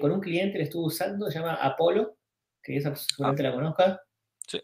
[0.00, 2.16] con un cliente le estuve usando, se llama Apollo,
[2.62, 4.00] que esa seguramente la conozca.
[4.46, 4.60] Sí.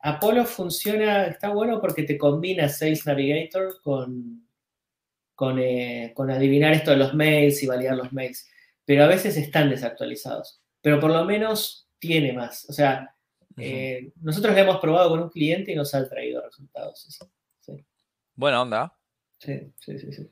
[0.00, 4.44] Apollo funciona, está bueno porque te combina Sales Navigator con,
[6.14, 8.46] con, adivinar esto de los mails y validar los mails,
[8.84, 10.60] pero a veces están desactualizados.
[10.82, 12.68] Pero por lo menos tiene más.
[12.68, 13.14] O sea,
[13.56, 17.08] eh, nosotros lo hemos probado con un cliente y nos ha traído resultados.
[18.34, 18.99] Buena onda.
[19.40, 20.12] Sí, sí, sí.
[20.12, 20.30] sí.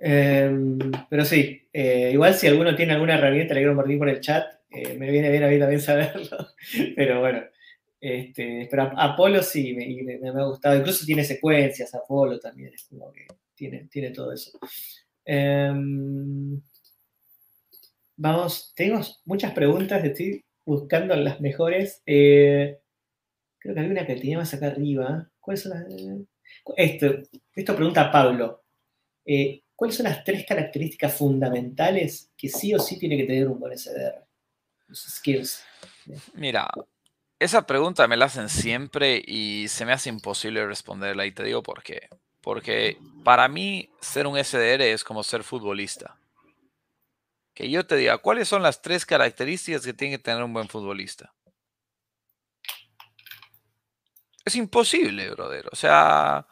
[0.00, 4.20] Em, pero sí, eh, igual si alguno tiene alguna herramienta, le quiero compartir por el
[4.20, 6.48] chat, eh, me viene bien a mí también saberlo.
[6.94, 7.42] pero bueno,
[8.00, 10.76] este, pero Apolo sí, me, ha gustado.
[10.76, 14.58] Incluso tiene secuencias, Apolo también, es como que tiene, tiene todo eso.
[15.24, 16.60] Em,
[18.16, 22.02] vamos, tengo muchas preguntas, estoy buscando las mejores.
[22.06, 22.78] Eh,
[23.58, 25.30] creo que hay una que tenía más acá arriba.
[25.40, 25.86] ¿Cuáles son las...?
[26.76, 27.22] Esto,
[27.56, 28.62] esto pregunta Pablo.
[29.24, 33.58] Eh, ¿Cuáles son las tres características fundamentales que sí o sí tiene que tener un
[33.58, 34.26] buen SDR?
[34.86, 35.64] Los skills.
[36.34, 36.68] Mira,
[37.38, 41.62] esa pregunta me la hacen siempre y se me hace imposible responderla y te digo
[41.62, 42.08] por qué.
[42.40, 46.18] Porque para mí ser un SDR es como ser futbolista.
[47.52, 50.68] Que yo te diga, ¿cuáles son las tres características que tiene que tener un buen
[50.68, 51.34] futbolista?
[54.44, 55.68] Es imposible, brother.
[55.72, 56.46] O sea,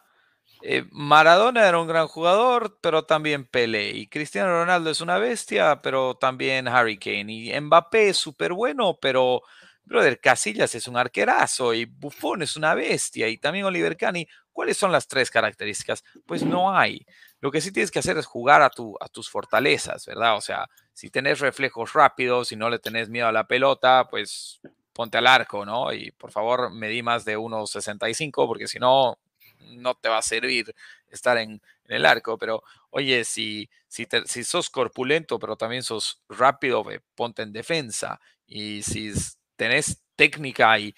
[0.66, 3.90] eh, Maradona era un gran jugador, pero también Pelé.
[3.90, 7.30] Y Cristiano Ronaldo es una bestia, pero también Harry Kane.
[7.30, 9.42] Y Mbappé es súper bueno, pero
[9.84, 14.26] brother, Casillas es un arquerazo y Buffon es una bestia y también Oliver Cani.
[14.52, 16.02] ¿Cuáles son las tres características?
[16.24, 17.04] Pues no hay.
[17.40, 20.34] Lo que sí tienes que hacer es jugar a, tu, a tus fortalezas, ¿verdad?
[20.36, 24.62] O sea, si tenés reflejos rápidos, si no le tenés miedo a la pelota, pues
[24.94, 25.92] ponte al arco, ¿no?
[25.92, 29.18] Y por favor, medí más de 1,65 porque si no,
[29.76, 30.74] no te va a servir
[31.08, 32.38] estar en, el arco.
[32.38, 36.84] Pero oye, si, si, si sos corpulento, pero también sos rápido,
[37.14, 38.20] ponte en defensa.
[38.46, 39.12] Y si
[39.56, 40.94] tenés técnica y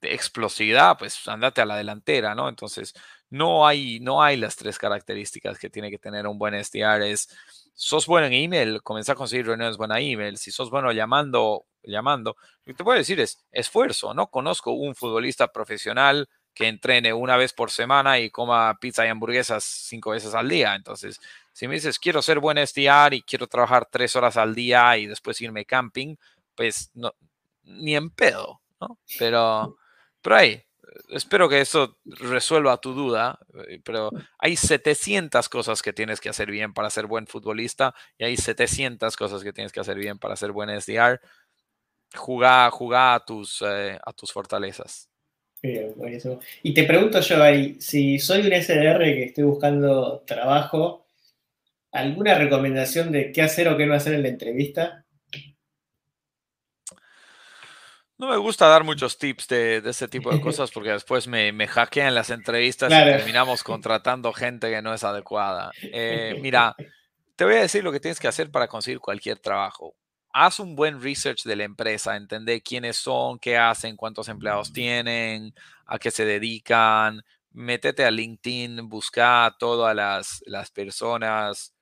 [0.00, 2.48] explosividad, pues andate a la delantera, ¿no?
[2.48, 2.94] Entonces,
[3.30, 7.02] no hay, no hay las tres características que tiene que tener un buen SDR.
[7.10, 7.28] Es,
[7.74, 10.36] sos bueno en email, comenzar a conseguir reuniones buena email.
[10.36, 14.12] Si sos bueno llamando, llamando, lo que te puedo decir es esfuerzo.
[14.14, 19.08] No conozco un futbolista profesional que entrene una vez por semana y coma pizza y
[19.08, 20.74] hamburguesas cinco veces al día.
[20.74, 21.20] Entonces,
[21.52, 25.06] si me dices, quiero ser buen SDR y quiero trabajar tres horas al día y
[25.06, 26.16] después irme camping,
[26.54, 27.14] pues no,
[27.64, 28.98] ni en pedo, ¿no?
[29.18, 29.76] Pero,
[30.22, 30.64] pero ahí,
[31.08, 33.38] espero que eso resuelva tu duda,
[33.68, 38.24] eh, pero hay 700 cosas que tienes que hacer bien para ser buen futbolista y
[38.24, 41.20] hay 700 cosas que tienes que hacer bien para ser buen SDR.
[42.14, 45.11] Jugá, jugá a, tus, eh, a tus fortalezas.
[45.62, 46.40] Bien, buenísimo.
[46.64, 51.06] Y te pregunto yo ahí, si soy un SDR que estoy buscando trabajo,
[51.92, 55.04] ¿alguna recomendación de qué hacer o qué no hacer en la entrevista?
[58.18, 61.66] No me gusta dar muchos tips de, ese tipo de cosas porque después me, me
[61.66, 65.72] hackean las entrevistas y terminamos contratando gente que no es adecuada.
[65.80, 66.76] Eh, mira,
[67.34, 69.94] te voy a decir lo que tienes que hacer para conseguir cualquier trabajo.
[70.34, 75.54] Haz un buen research de la empresa, entender quiénes son, qué hacen, cuántos empleados tienen,
[75.84, 77.22] a qué se dedican.
[77.50, 81.74] Métete a LinkedIn, busca a todas las, las personas,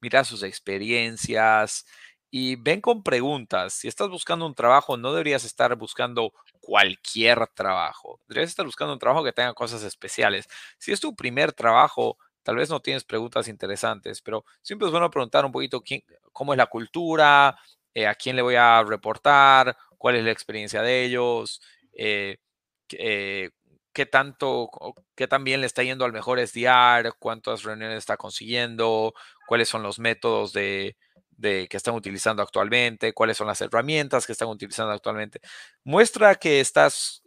[0.00, 1.86] mira sus experiencias
[2.30, 3.74] y ven con preguntas.
[3.74, 8.20] Si estás buscando un trabajo, no deberías estar buscando cualquier trabajo.
[8.28, 10.48] Deberías estar buscando un trabajo que tenga cosas especiales.
[10.78, 15.10] Si es tu primer trabajo, tal vez no tienes preguntas interesantes, pero siempre es bueno
[15.10, 17.58] preguntar un poquito quién, cómo es la cultura,
[17.94, 21.60] eh, a quién le voy a reportar, cuál es la experiencia de ellos,
[21.94, 22.38] eh,
[22.92, 23.50] eh,
[23.92, 24.70] qué tanto,
[25.14, 29.14] qué tan le está yendo al mejor SDR, cuántas reuniones está consiguiendo,
[29.46, 30.96] cuáles son los métodos de,
[31.40, 35.40] que están utilizando actualmente, cuáles son las herramientas que están utilizando actualmente.
[35.84, 37.22] Muestra que estás,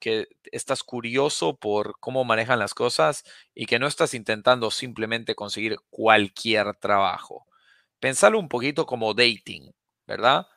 [0.00, 5.76] que estás curioso por cómo manejan las cosas y que no estás intentando simplemente conseguir
[5.90, 7.46] cualquier trabajo.
[8.00, 9.72] Pensalo un poquito como dating,
[10.10, 10.48] ¿verdad?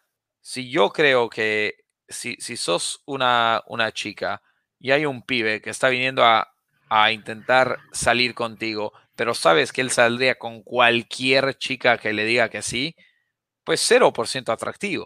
[0.42, 1.76] Si yo creo que
[2.08, 4.42] si, si sos una, una chica
[4.80, 6.56] y hay un pibe que está viniendo a,
[6.90, 12.50] a intentar salir contigo, pero sabes que él saldría con cualquier chica que le diga
[12.50, 12.96] que sí,
[13.64, 15.06] pues 0% atractivo,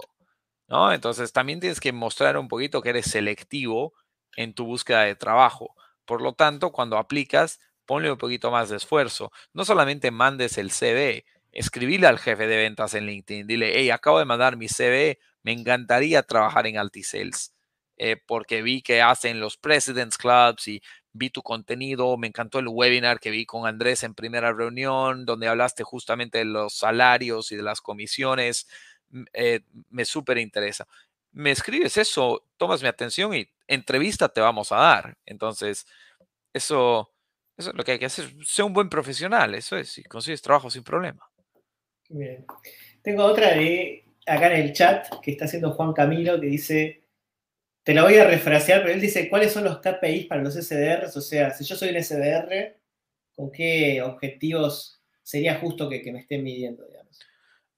[0.69, 0.93] ¿no?
[0.93, 3.93] Entonces también tienes que mostrar un poquito que eres selectivo
[4.37, 5.75] en tu búsqueda de trabajo.
[6.05, 9.31] Por lo tanto, cuando aplicas, ponle un poquito más de esfuerzo.
[9.53, 11.25] No solamente mandes el CV,
[11.57, 15.53] escribile al jefe de ventas en LinkedIn, dile, hey, acabo de mandar mi CV, me
[15.53, 17.53] encantaría trabajar en Altisales,
[17.97, 20.81] eh, porque vi que hacen los Presidents Clubs y
[21.13, 25.47] vi tu contenido, me encantó el webinar que vi con Andrés en primera reunión, donde
[25.47, 28.67] hablaste justamente de los salarios y de las comisiones,
[29.33, 30.87] eh, me súper interesa.
[31.31, 35.17] Me escribes eso, tomas mi atención y entrevista te vamos a dar.
[35.25, 35.87] Entonces,
[36.53, 37.11] eso,
[37.57, 38.31] eso es lo que hay que hacer.
[38.45, 41.27] Sé un buen profesional, eso es, y consigues trabajo sin problema.
[42.09, 42.45] Bien.
[43.01, 47.03] Tengo otra de acá en el chat que está haciendo Juan Camilo que dice,
[47.83, 51.15] te la voy a refrasear, pero él dice, ¿cuáles son los KPIs para los SDRs?
[51.15, 52.77] O sea, si yo soy un SDR,
[53.35, 56.85] ¿con qué objetivos sería justo que, me estén midiendo?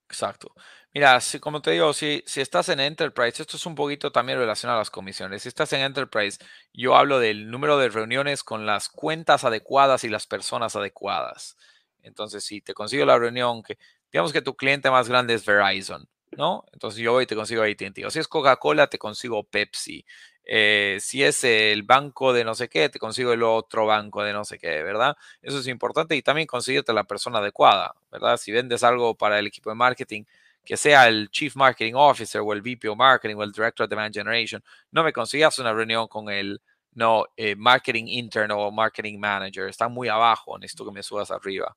[0.08, 0.54] Exacto.
[0.92, 4.80] Mira, como te digo, si, si estás en Enterprise, esto es un poquito también relacionado
[4.80, 5.44] a las comisiones.
[5.44, 6.40] Si estás en Enterprise,
[6.74, 11.56] yo hablo del número de reuniones con las cuentas adecuadas y las personas adecuadas.
[12.02, 13.78] Entonces, si te consigo la reunión, que
[14.12, 16.07] digamos que tu cliente más grande es Verizon,
[16.38, 16.66] ¿no?
[16.74, 18.05] Entonces yo voy y te consigo AT&T.
[18.05, 20.05] O si es Coca-Cola, te consigo Pepsi.
[20.51, 24.34] Eh, si es el banco de no sé qué, te consigo el otro banco de
[24.34, 25.16] no sé qué, ¿verdad?
[25.41, 28.38] Eso es importante y también consíguete la persona adecuada, ¿verdad?
[28.38, 30.24] Si vendes algo para el equipo de marketing,
[30.66, 33.89] que sea el Chief Marketing Officer o el VP of Marketing o el Director of
[33.89, 36.62] Demand Generation, no me consigas una reunión con el
[36.93, 41.76] no, eh, Marketing Intern o Marketing Manager, está muy abajo, necesito que me subas arriba.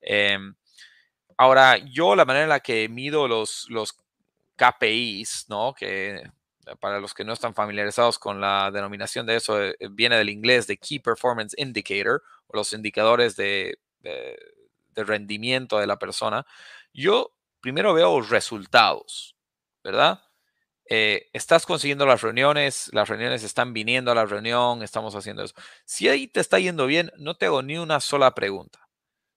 [0.00, 0.54] Em,
[1.40, 3.66] ahora, yo la manera en la que mido los,
[4.56, 5.74] KPIs, ¿no?
[5.74, 6.22] Que
[6.80, 10.66] para los que no están familiarizados con la denominación de eso, eh, viene del inglés
[10.66, 13.78] de Key Performance Indicator o los indicadores de
[14.94, 16.44] rendimiento de la persona.
[16.92, 19.36] Yo primero veo resultados,
[19.82, 20.22] ¿verdad?
[20.92, 25.54] Eh, estás consiguiendo las reuniones, las reuniones están viniendo a la reunión, estamos haciendo eso.
[25.84, 28.89] Si ahí te está yendo bien, no te hago ni una sola pregunta.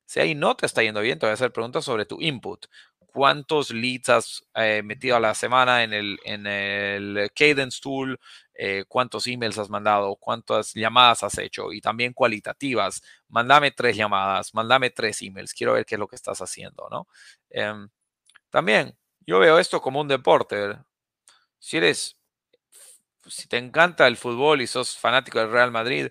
[0.05, 2.65] Si ahí no te está yendo bien, te voy a hacer preguntas sobre tu input.
[3.13, 8.19] ¿Cuántos leads has eh, metido a la semana en el, en el Cadence Tool?
[8.55, 10.15] Eh, ¿Cuántos emails has mandado?
[10.15, 11.71] ¿Cuántas llamadas has hecho?
[11.71, 13.03] Y también cualitativas.
[13.29, 15.53] Mándame tres llamadas, mándame tres emails.
[15.53, 17.07] Quiero ver qué es lo que estás haciendo, ¿no?
[17.49, 17.89] Em,
[18.49, 18.97] también,
[19.27, 20.77] yo veo esto como un deporte.
[21.59, 22.17] Si eres,
[23.27, 26.09] si te encanta el fútbol y sos fanático del Real Madrid,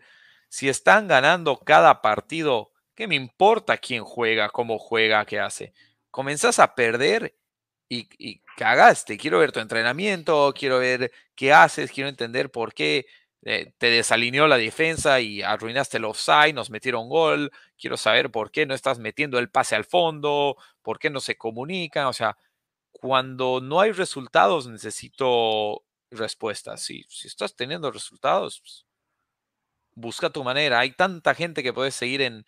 [0.48, 5.72] si están ganando cada partido, ¿qué me importa quién juega, cómo juega, qué hace?
[6.10, 7.34] Comenzás a perder
[7.88, 9.18] y, cagaste.
[9.18, 13.06] Quiero ver tu entrenamiento, quiero ver qué haces, quiero entender por qué
[13.42, 18.50] eh, te desalineó la defensa y arruinaste el offside, nos metieron gol, quiero saber por
[18.50, 22.36] qué no estás metiendo el pase al fondo, por qué no se comunican, o sea,
[22.92, 26.82] cuando no hay resultados necesito respuestas.
[26.82, 28.86] Si, si estás teniendo resultados, pues,
[29.94, 30.80] busca tu manera.
[30.80, 32.46] Hay tanta gente que puedes seguir en,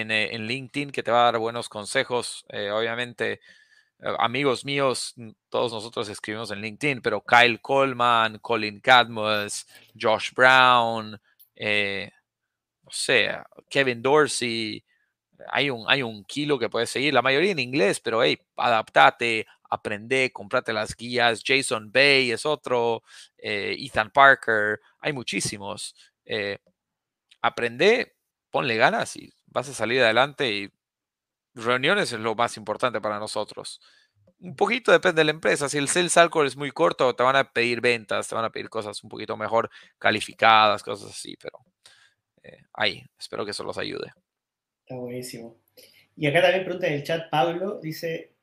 [0.00, 2.44] en, eh, LinkedIn que te va a dar buenos consejos.
[2.48, 3.40] Eh, obviamente,
[4.00, 5.14] eh, amigos míos,
[5.48, 9.66] todos nosotros escribimos en LinkedIn, pero Kyle Coleman, Colin Cadmus,
[9.98, 13.30] Josh Brown, no sé,
[13.68, 14.84] Kevin Dorsey,
[15.48, 19.46] hay un, hay un kilo que puedes seguir, la mayoría en inglés, pero hey, adaptate,
[19.70, 21.42] aprende, comprate las guías.
[21.44, 23.02] Jason Bay es otro,
[23.38, 25.94] Ethan Parker, hay muchísimos.
[27.42, 28.16] aprende,
[28.50, 30.70] ponle ganas y vas a salir adelante y
[31.54, 33.80] reuniones es lo más importante para nosotros.
[34.40, 35.68] Un poquito depende de la empresa.
[35.68, 38.50] Si el sales cycle es muy corto, te van a pedir ventas, te van a
[38.50, 41.60] pedir cosas un poquito mejor calificadas, cosas así, pero
[42.42, 44.12] eh, ahí, espero que eso los ayude.
[44.80, 45.56] Está buenísimo.
[46.16, 48.34] Y acá también pregunta en el chat Pablo, dice,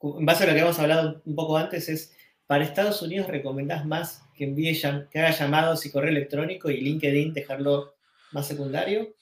[0.00, 3.84] en base a lo que hemos hablado un poco antes, es, para Estados Unidos recomendás
[3.84, 4.80] más que envíe,
[5.10, 7.94] que haga llamados y correo electrónico y LinkedIn dejarlo
[8.32, 9.14] más secundario?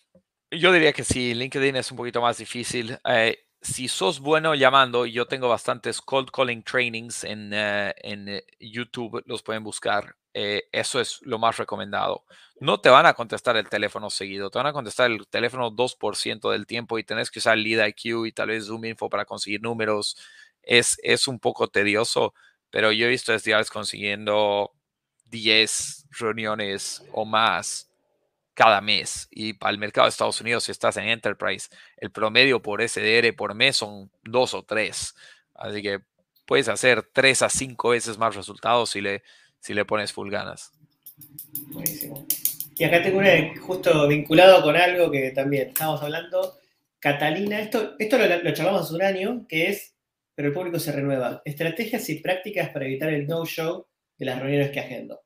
[0.54, 2.98] Yo diría que sí, LinkedIn es un poquito más difícil.
[3.06, 8.44] Eh, si sos bueno llamando, yo tengo bastantes cold calling trainings en, eh, en eh,
[8.60, 10.14] YouTube, los pueden buscar.
[10.34, 12.24] eso es lo más recomendado.
[12.60, 16.50] No te van a contestar el teléfono seguido, te van a contestar el teléfono 2%
[16.50, 19.62] del tiempo y tenés que usar Lead IQ y tal vez Zoom Info para conseguir
[19.62, 20.16] números.
[20.62, 22.34] Es, es un poco tedioso,
[22.70, 24.72] pero yo he visto SDRs consiguiendo
[25.26, 27.91] 10 reuniones o más
[28.54, 29.28] cada mes.
[29.30, 33.34] Y para el mercado de Estados Unidos, si estás en Enterprise, el promedio por SDR
[33.36, 35.14] por mes son dos o tres.
[35.54, 36.00] Así que
[36.46, 39.22] puedes hacer tres a cinco veces más resultados si le,
[39.60, 40.72] si le pones full ganas.
[41.68, 42.26] Buenísimo.
[42.76, 43.30] Y acá tengo una
[43.60, 46.58] justo vinculado con algo que también estamos hablando.
[46.98, 49.94] Catalina, esto, esto lo, lo charlamos hace un año, que es,
[50.34, 51.42] pero el público se renueva.
[51.44, 53.86] Estrategias y prácticas para evitar el no-show
[54.16, 55.20] de las reuniones que agendo.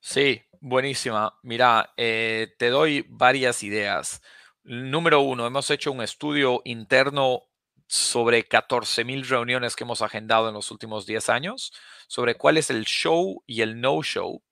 [0.00, 1.38] Sí, Buenísima.
[1.42, 4.22] Mira, eh, te doy varias ideas.
[4.64, 7.44] Número uno, hemos hecho un estudio interno
[7.86, 11.72] sobre 14.000 reuniones que hemos agendado en los últimos 10 años,
[12.06, 14.42] sobre cuál es el show y el no-show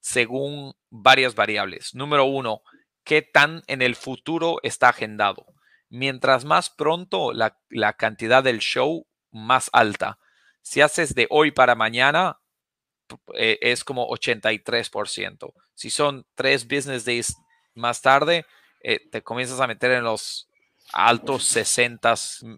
[0.00, 1.94] según varias variables.
[1.94, 2.62] Número uno,
[3.04, 5.46] qué tan en el futuro está agendado.
[5.88, 10.18] Mientras más pronto la, la cantidad del show, más alta.
[10.60, 12.38] Si haces de hoy para mañana,
[13.34, 15.52] eh, es como 83%.
[15.74, 17.36] Si son tres business days
[17.74, 18.46] más tarde,
[18.80, 20.48] eh, te comienzas a meter en los
[20.92, 22.14] altos 60,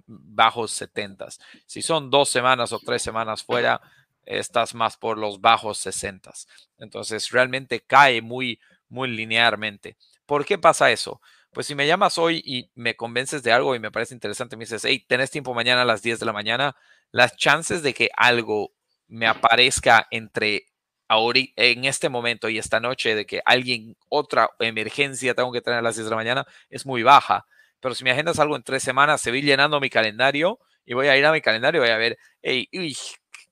[0.06, 1.28] bajos 70.
[1.66, 3.80] Si son dos semanas o tres semanas fuera,
[4.24, 6.32] estás más por los bajos 60.
[6.78, 9.96] Entonces realmente cae muy, muy linealmente.
[10.26, 11.20] ¿Por qué pasa eso?
[11.52, 14.64] Pues si me llamas hoy y me convences de algo y me parece interesante, me
[14.64, 16.76] dices, hey, tenés tiempo mañana a las 10 de la mañana,
[17.12, 18.72] las chances de que algo
[19.08, 20.66] me aparezca entre
[21.08, 25.78] ahora, en este momento y esta noche de que alguien, otra emergencia tengo que tener
[25.78, 27.46] a las 10 de la mañana, es muy baja.
[27.80, 31.08] Pero si me agendas algo en tres semanas, se voy llenando mi calendario y voy
[31.08, 32.96] a ir a mi calendario y voy a ver, hey, uy,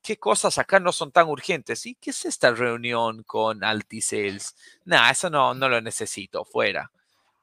[0.02, 1.86] qué cosas acá no son tan urgentes.
[1.86, 4.54] ¿Y qué es esta reunión con Altisales?
[4.84, 6.90] Nah, eso no, no lo necesito, fuera.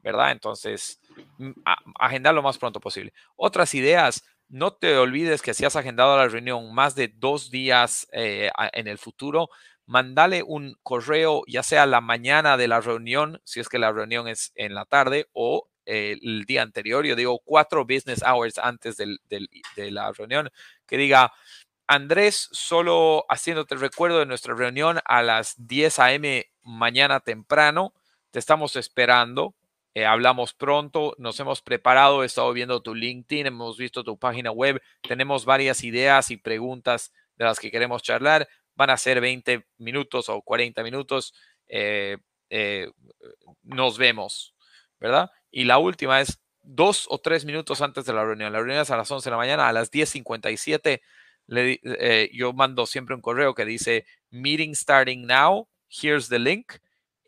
[0.04, 0.32] ¿Verdad?
[0.32, 1.00] Entonces,
[1.38, 1.52] mm,
[2.00, 3.14] agendar lo más pronto posible.
[3.36, 8.08] Otras ideas, no te olvides que si has agendado la reunión más de dos días
[8.12, 9.50] eh, en el futuro,
[9.86, 14.28] mandale un correo, ya sea la mañana de la reunión, si es que la reunión
[14.28, 19.92] es en la tarde, o el día anterior, yo digo cuatro business hours antes de
[19.92, 20.50] la reunión,
[20.86, 21.34] que diga,
[21.88, 26.46] Andrés, solo haciéndote recuerdo de nuestra reunión a las 10 a.m.
[26.62, 27.94] mañana temprano,
[28.32, 29.56] te estamos esperando.
[29.94, 34.52] Eh, hablamos pronto, nos hemos preparado, he estado viendo tu LinkedIn, hemos visto tu página
[34.52, 38.48] web, tenemos varias ideas y preguntas de las que queremos charlar.
[38.76, 41.34] Van a ser 20 minutos o 40 minutos.
[41.68, 42.18] Eh,
[43.64, 44.56] nos vemos,
[45.00, 45.32] ¿verdad?
[45.52, 48.54] Y la última es dos o tres minutos antes de la reunión.
[48.54, 51.02] La reunión es a las 11 de la mañana, a las 10.57
[51.48, 56.74] le, eh, yo mando siempre un correo que dice meeting starting now, here's the link.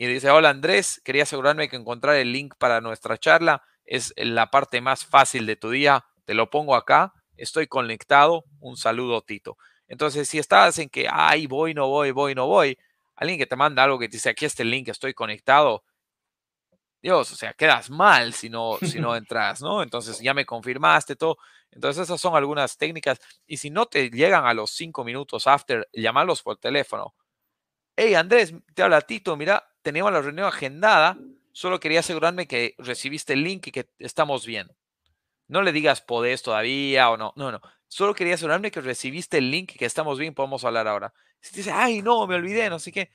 [0.04, 4.52] Y dice, hola Andrés, quería asegurarme que encontrar el link para nuestra charla es la
[4.52, 6.04] parte más fácil de tu día.
[6.26, 8.44] Te lo pongo acá, estoy conectado.
[8.60, 9.56] Un saludo, Tito.
[9.88, 12.78] Entonces, si estás en que, ay, voy, no voy, voy, no voy,
[13.16, 15.86] alguien que te manda algo que te dice, aquí está el link, estoy conectado,
[17.02, 19.84] Dios, o sea, quedas mal si no, si no entras, ¿no?
[19.84, 21.38] Entonces ya me confirmaste todo.
[21.72, 23.22] Entonces esas son algunas técnicas.
[23.48, 27.16] Y si no te llegan a los cinco minutos after, llamarlos por teléfono.
[27.96, 31.18] Hey, Andrés, te habla Tito, mira, teníamos la reunión agendada,
[31.52, 34.72] solo quería asegurarme que recibiste el link y que estamos bien.
[35.48, 37.62] No le digas podés todavía o no, no, no.
[37.88, 41.14] Solo quería asegurarme que recibiste el link y que estamos bien, podemos hablar ahora.
[41.40, 43.12] Si te dice, ay, no, me olvidé, no sé qué.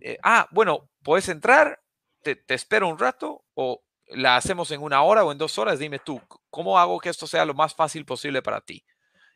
[0.00, 1.80] Eh, ah, bueno, puedes entrar,
[2.22, 5.98] te, espero un rato o la hacemos en una hora o en dos horas, dime
[5.98, 8.84] tú, ¿cómo hago que esto sea lo más fácil posible para ti?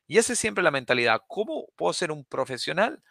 [0.06, 1.20] Y esa es siempre la mentalidad.
[1.28, 3.02] ¿Cómo puedo ser un profesional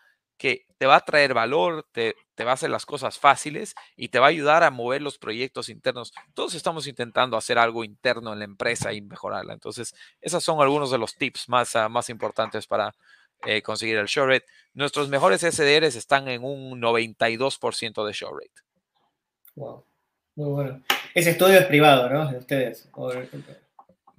[0.42, 4.08] que te va a traer valor, te, te, va a hacer las cosas fáciles y
[4.08, 6.14] te va a ayudar a mover los proyectos internos?
[6.34, 9.54] Todos estamos intentando hacer algo interno en la empresa y mejorarla.
[9.54, 12.92] Entonces, esos son algunos de los tips más, uh, más importantes para
[13.46, 14.48] eh, conseguir el show rate.
[14.74, 18.62] Nuestros mejores SDRs están en un 92% de show rate.
[19.54, 19.86] Wow.
[20.34, 20.82] Muy bueno.
[21.14, 22.32] Ese estudio es privado, ¿no?
[22.32, 22.89] De ustedes.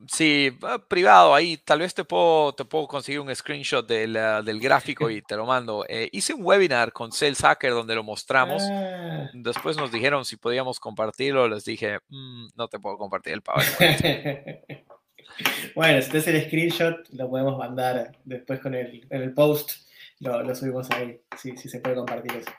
[0.09, 0.57] Sí,
[0.89, 1.57] privado ahí.
[1.57, 5.37] Tal vez te puedo, te puedo conseguir un screenshot del, ah, del gráfico y te
[5.37, 5.85] lo mando.
[5.89, 8.63] Eh, hice un webinar con Sales Hacker donde lo mostramos.
[8.71, 9.31] Ah.
[9.33, 11.49] Después nos dijeron si podíamos compartirlo.
[11.49, 14.01] Les dije, mm, no te puedo compartir el PowerPoint.
[15.75, 19.73] bueno, si es el screenshot, lo podemos mandar después con el, el post.
[20.21, 21.21] Lo, lo, subimos ahí.
[21.37, 22.51] Sí, sí se puede compartir eso.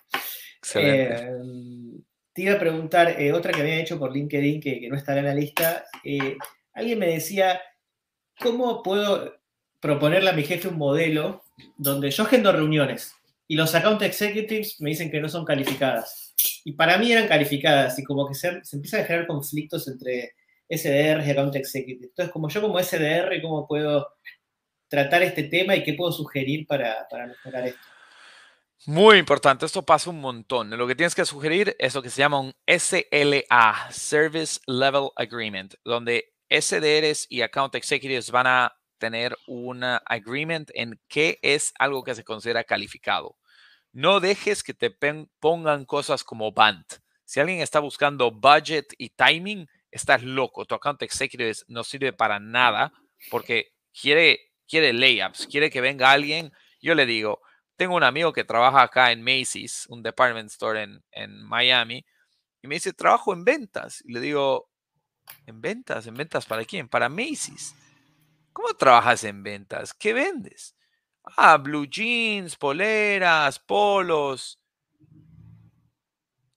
[0.57, 1.15] Excelente.
[1.15, 5.19] Eh, te iba a preguntar, eh, otra que había hecho por LinkedIn que, no estará
[5.19, 5.85] en la lista.
[6.73, 7.61] Alguien me decía,
[8.39, 9.39] ¿cómo puedo
[9.79, 11.43] proponerle a mi jefe un modelo
[11.77, 13.15] donde yo agendo reuniones
[13.47, 16.33] y los account executives me dicen que no son calificadas?
[16.65, 20.35] Y para mí eran calificadas y como que se, empiezan a generar conflictos entre
[20.69, 22.09] SDR y account executives.
[22.09, 24.07] Entonces, como yo como SDR, ¿cómo puedo
[24.87, 27.93] tratar este tema y qué puedo sugerir para mejorar esto?
[28.85, 30.69] Muy importante, esto pasa un montón.
[30.71, 35.75] Lo que tienes que sugerir es lo que se llama un SLA, Service Level Agreement,
[35.85, 42.15] donde SDRs y Account Executives van a tener un agreement en qué es algo que
[42.15, 43.37] se considera calificado.
[43.91, 44.95] No dejes que te
[45.39, 46.93] pongan cosas como BANT.
[47.25, 50.65] Si alguien está buscando budget y timing, estás loco.
[50.65, 52.93] Tu account executive no sirve para nada
[53.29, 56.51] porque quiere, quiere layups, quiere que venga alguien.
[56.81, 57.41] Yo le digo,
[57.75, 62.05] tengo un amigo que trabaja acá en Macy's, un department store en, en Miami,
[62.61, 64.01] y me dice, trabajo en ventas.
[64.05, 64.69] Y le digo,
[65.45, 66.07] ¿En ventas?
[66.07, 66.87] ¿En ventas para quién?
[66.87, 67.75] Para Macy's.
[68.51, 69.93] ¿Cómo trabajas en ventas?
[69.93, 70.75] ¿Qué vendes?
[71.37, 74.59] Ah, blue jeans, poleras, polos.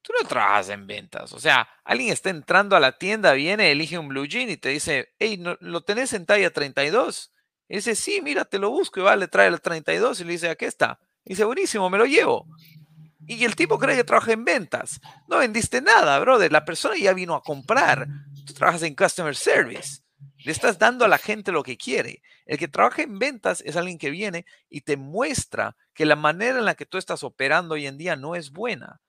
[0.03, 1.33] Tú no trabajas en ventas.
[1.33, 4.69] O sea, alguien está entrando a la tienda, viene, elige un blue jean y te
[4.69, 7.33] dice, hey, ¿lo tenés en talla 32?
[7.69, 10.33] Y dice, sí, mira, te lo busco y va, le trae el 32 y le
[10.33, 11.01] dice, aquí está.
[11.25, 12.47] Y dice, buenísimo, me lo llevo.
[13.27, 15.01] Y el tipo cree que trabaja en ventas.
[15.27, 16.53] No vendiste nada, brother.
[16.53, 18.07] La persona ya vino a comprar.
[18.47, 20.03] Tú trabajas en customer service.
[20.45, 22.23] Le estás dando a la gente lo que quiere.
[22.47, 26.59] El que trabaja en ventas es alguien que viene y te muestra que la manera
[26.59, 29.01] en la que tú estás operando hoy en día no es buena.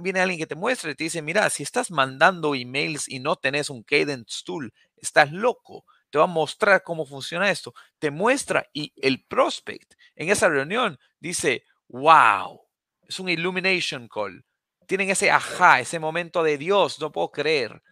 [0.00, 3.36] Viene alguien que te muestra y te dice, mira, si estás mandando emails y no
[3.36, 5.84] tenés un cadence tool, estás loco.
[6.10, 7.72] Te va a mostrar cómo funciona esto.
[7.98, 12.60] Te muestra y el prospect en esa reunión dice, wow,
[13.08, 14.44] es un illumination call.
[14.92, 17.82] Tienen ese ajá, ese momento de Dios, no puedo creer.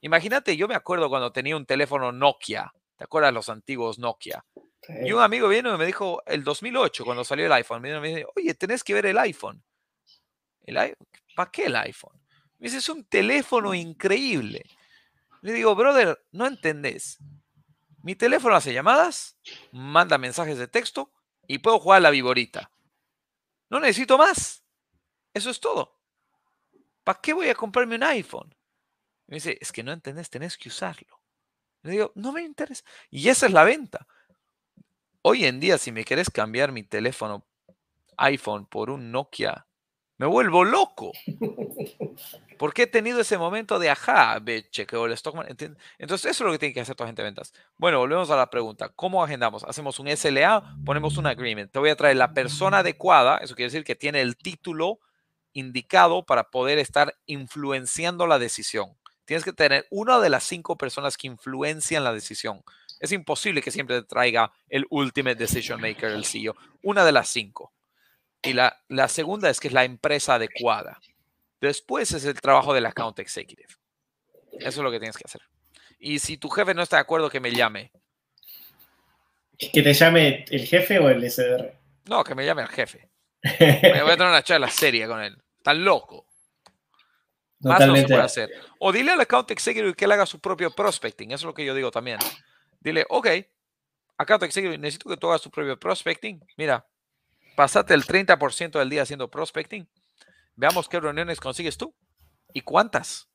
[0.00, 2.74] Imagínate, yo me acuerdo cuando tenía un teléfono Nokia.
[2.96, 4.44] ¿Te acuerdas los antiguos Nokia?
[5.04, 8.32] Y un amigo vino y me dijo, el 2008, cuando salió el iPhone, me dijo,
[8.34, 9.62] oye, tenés que ver el iPhone.
[10.62, 10.96] ¿El
[11.36, 12.20] ¿Para qué el iPhone?
[12.58, 14.64] Me dice, es un teléfono increíble.
[15.42, 17.18] Le digo, brother, no entendés.
[18.02, 19.38] Mi teléfono hace llamadas,
[19.70, 21.12] manda mensajes de texto
[21.46, 22.72] y puedo jugar a la viborita.
[23.70, 24.64] No necesito más.
[25.32, 25.97] Eso es todo.
[27.08, 28.54] ¿Para qué voy a comprarme un iPhone?
[29.28, 31.22] me dice, es que no entendés, tenés que usarlo.
[31.80, 32.84] Le digo, no me interesa.
[33.08, 34.06] Y esa es la venta.
[35.22, 37.46] Hoy en día, si me querés cambiar mi teléfono
[38.18, 39.66] iPhone por un Nokia,
[40.18, 41.12] me vuelvo loco.
[42.58, 44.38] Porque he tenido ese momento de ajá,
[44.70, 45.34] chequeo el stock.
[45.48, 47.54] Entonces, eso es lo que tiene que hacer toda gente de ventas.
[47.78, 48.90] Bueno, volvemos a la pregunta.
[48.90, 49.64] ¿Cómo agendamos?
[49.64, 51.72] Hacemos un SLA, ponemos un agreement.
[51.72, 55.00] Te voy a traer la persona adecuada, eso quiere decir que tiene el título
[55.58, 58.96] indicado para poder estar influenciando la decisión.
[59.24, 62.62] Tienes que tener una de las cinco personas que influencian la decisión.
[63.00, 66.56] Es imposible que siempre te traiga el ultimate decision maker, el CEO.
[66.82, 67.72] Una de las cinco.
[68.42, 70.98] Y la, la segunda es que es la empresa adecuada.
[71.60, 73.68] Después es el trabajo del account executive.
[74.52, 75.42] Eso es lo que tienes que hacer.
[75.98, 77.90] Y si tu jefe no está de acuerdo, que me llame.
[79.58, 81.74] ¿Que te llame el jefe o el SDR?
[82.06, 83.08] No, que me llame el jefe.
[83.42, 83.50] Me
[84.02, 85.36] voy a tener una charla seria con él.
[85.58, 86.26] Está loco.
[87.60, 88.50] Más no se puede hacer.
[88.78, 91.30] O dile al account executive que él haga su propio prospecting.
[91.32, 92.18] Eso es lo que yo digo también.
[92.80, 93.28] Dile, ok,
[94.16, 96.40] account executive, necesito que tú hagas tu propio prospecting.
[96.56, 96.86] Mira,
[97.56, 99.88] pasate el 30% del día haciendo prospecting
[100.58, 101.94] Veamos qué reuniones consigues tú
[102.52, 103.28] y cuántas.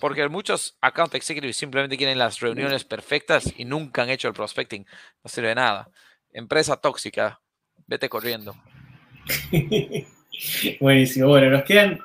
[0.00, 4.86] Porque muchos account executives simplemente quieren las reuniones perfectas y nunca han hecho el prospecting.
[5.24, 5.90] No sirve de nada.
[6.32, 7.40] Empresa tóxica,
[7.88, 8.54] vete corriendo.
[10.80, 11.28] Buenísimo.
[11.28, 11.98] Bueno, nos quedan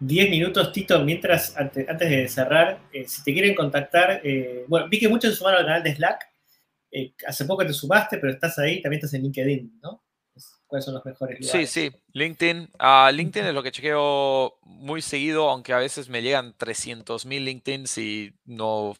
[0.00, 4.98] 10 minutos, Tito, mientras, antes, de cerrar, eh, si te quieren contactar, eh, bueno, vi
[4.98, 6.28] que muchos se sumaron al canal de Slack.
[6.90, 10.02] Eh, hace poco te sumaste, pero estás ahí, también estás en LinkedIn, ¿no?
[10.66, 11.70] cuáles son los mejores lugares.
[11.70, 12.70] Sí, sí, LinkedIn.
[12.80, 17.44] Uh, LinkedIn es lo que chequeo muy seguido, aunque a veces me llegan 300 mil
[17.44, 18.96] LinkedIn y no,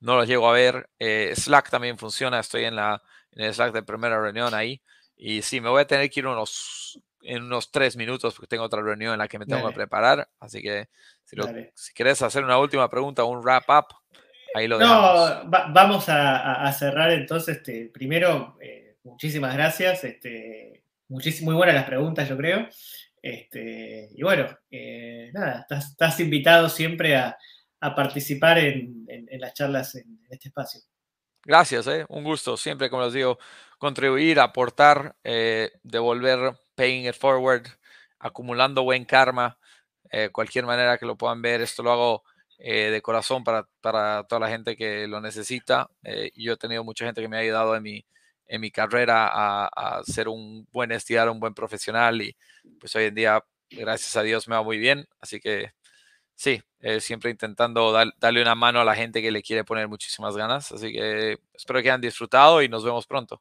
[0.00, 0.88] no los llego a ver.
[0.98, 3.00] Slack también funciona, estoy en, la,
[3.30, 4.82] en el Slack de primera reunión ahí.
[5.16, 8.64] Y sí, me voy a tener que ir unos, en unos tres minutos porque tengo
[8.64, 10.28] otra reunión en la que me tengo que preparar.
[10.40, 10.88] Así que
[11.24, 11.36] si,
[11.74, 13.86] si quieres hacer una última pregunta, un wrap up,
[14.54, 15.44] ahí lo dejamos.
[15.44, 17.58] No, vamos a, a, cerrar entonces.
[17.58, 20.04] Este, primero, eh, muchísimas gracias.
[20.04, 22.68] Este, muy buenas las preguntas, yo creo.
[23.20, 27.36] Este, y bueno, eh, nada, estás, invitado siempre a,
[27.96, 29.06] participar en,
[29.38, 30.80] las charlas en, este espacio.
[31.44, 32.56] Gracias, eh, un gusto.
[32.56, 33.38] Siempre, como les digo,
[33.78, 37.66] contribuir, aportar, eh, devolver, paying it forward,
[38.18, 39.58] acumulando buen karma,
[40.32, 41.60] cualquier manera que lo puedan ver.
[41.62, 42.24] Esto lo hago
[42.58, 45.90] de corazón para, para, toda la gente que lo necesita.
[46.34, 48.04] yo he tenido mucha gente que me ha ayudado en mi,
[48.52, 52.36] en mi carrera a, ser un buen estudiar, un buen profesional y
[52.78, 55.08] pues hoy en día, gracias a Dios, me va muy bien.
[55.20, 55.72] Así que
[56.34, 60.36] sí, eh, siempre intentando darle una mano a la gente que le quiere poner muchísimas
[60.36, 60.72] ganas.
[60.72, 63.40] Así que espero que hayan disfrutado y nos vemos pronto.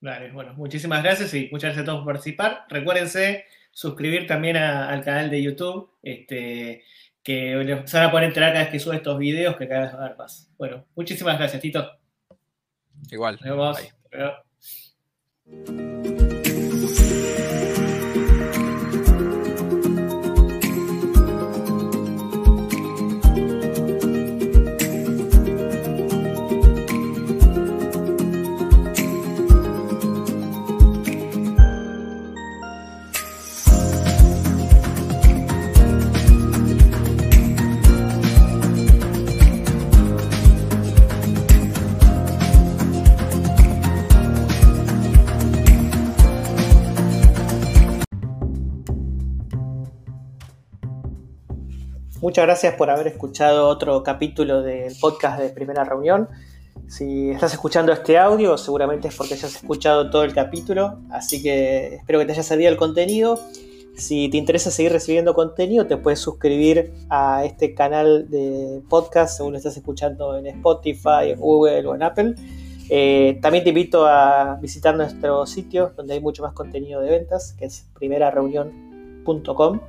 [0.00, 2.64] Vale, bueno, muchísimas gracias y muchas gracias a todos por participar.
[2.68, 6.82] Recuérdense suscribir también al canal de YouTube, este,
[7.22, 9.94] que se van a poder enterar cada vez que sube estos videos, que cada vez
[9.94, 10.50] va a haber más.
[10.56, 11.90] Bueno, muchísimas gracias, Tito.
[13.10, 13.38] Igual.
[13.42, 14.42] Nos vemos.
[15.44, 16.25] Bye.
[52.36, 56.28] Muchas gracias por haber escuchado otro capítulo del podcast de Primera Reunión.
[56.86, 61.42] Si estás escuchando este audio, seguramente es porque ya has escuchado todo el capítulo, así
[61.42, 63.40] que espero que te haya servido el contenido.
[63.94, 69.52] Si te interesa seguir recibiendo contenido, te puedes suscribir a este canal de podcast según
[69.52, 72.34] lo estás escuchando en Spotify, en Google o en Apple.
[72.90, 77.54] Eh, también te invito a visitar nuestro sitio donde hay mucho más contenido de ventas,
[77.54, 79.80] que es primerareunión.com.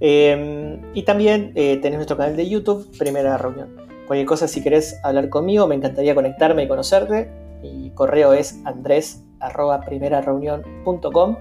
[0.00, 3.74] Eh, y también eh, tenés nuestro canal de YouTube, Primera Reunión.
[4.06, 7.28] Cualquier cosa, si querés hablar conmigo, me encantaría conectarme y conocerte.
[7.62, 11.36] Mi correo es andres.primerareunión.com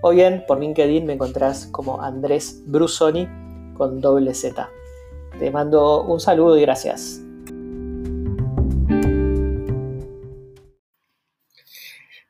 [0.00, 3.28] o bien por LinkedIn me encontrás como Andrés Brusoni
[3.76, 4.68] con doble Z.
[5.38, 7.22] Te mando un saludo y gracias.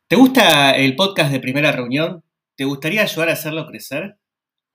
[0.09, 2.23] ¿Te gusta el podcast de primera reunión?
[2.57, 4.19] ¿Te gustaría ayudar a hacerlo crecer?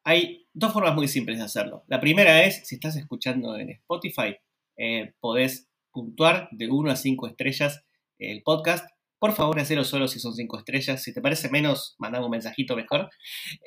[0.03, 1.83] Hay dos formas muy simples de hacerlo.
[1.87, 4.35] La primera es, si estás escuchando en Spotify,
[4.77, 7.83] eh, podés puntuar de 1 a 5 estrellas
[8.19, 8.89] el podcast.
[9.19, 11.03] Por favor, hacelo solo si son 5 estrellas.
[11.03, 13.09] Si te parece menos, mandame un mensajito mejor.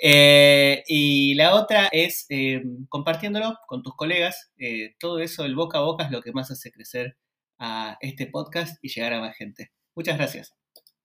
[0.03, 4.53] Eh, y la otra es eh, compartiéndolo con tus colegas.
[4.99, 7.17] todo eso, el boca a boca, es lo que más hace crecer
[7.59, 9.71] a este podcast y llegar a más gente.
[9.95, 10.64] Muchas gracias.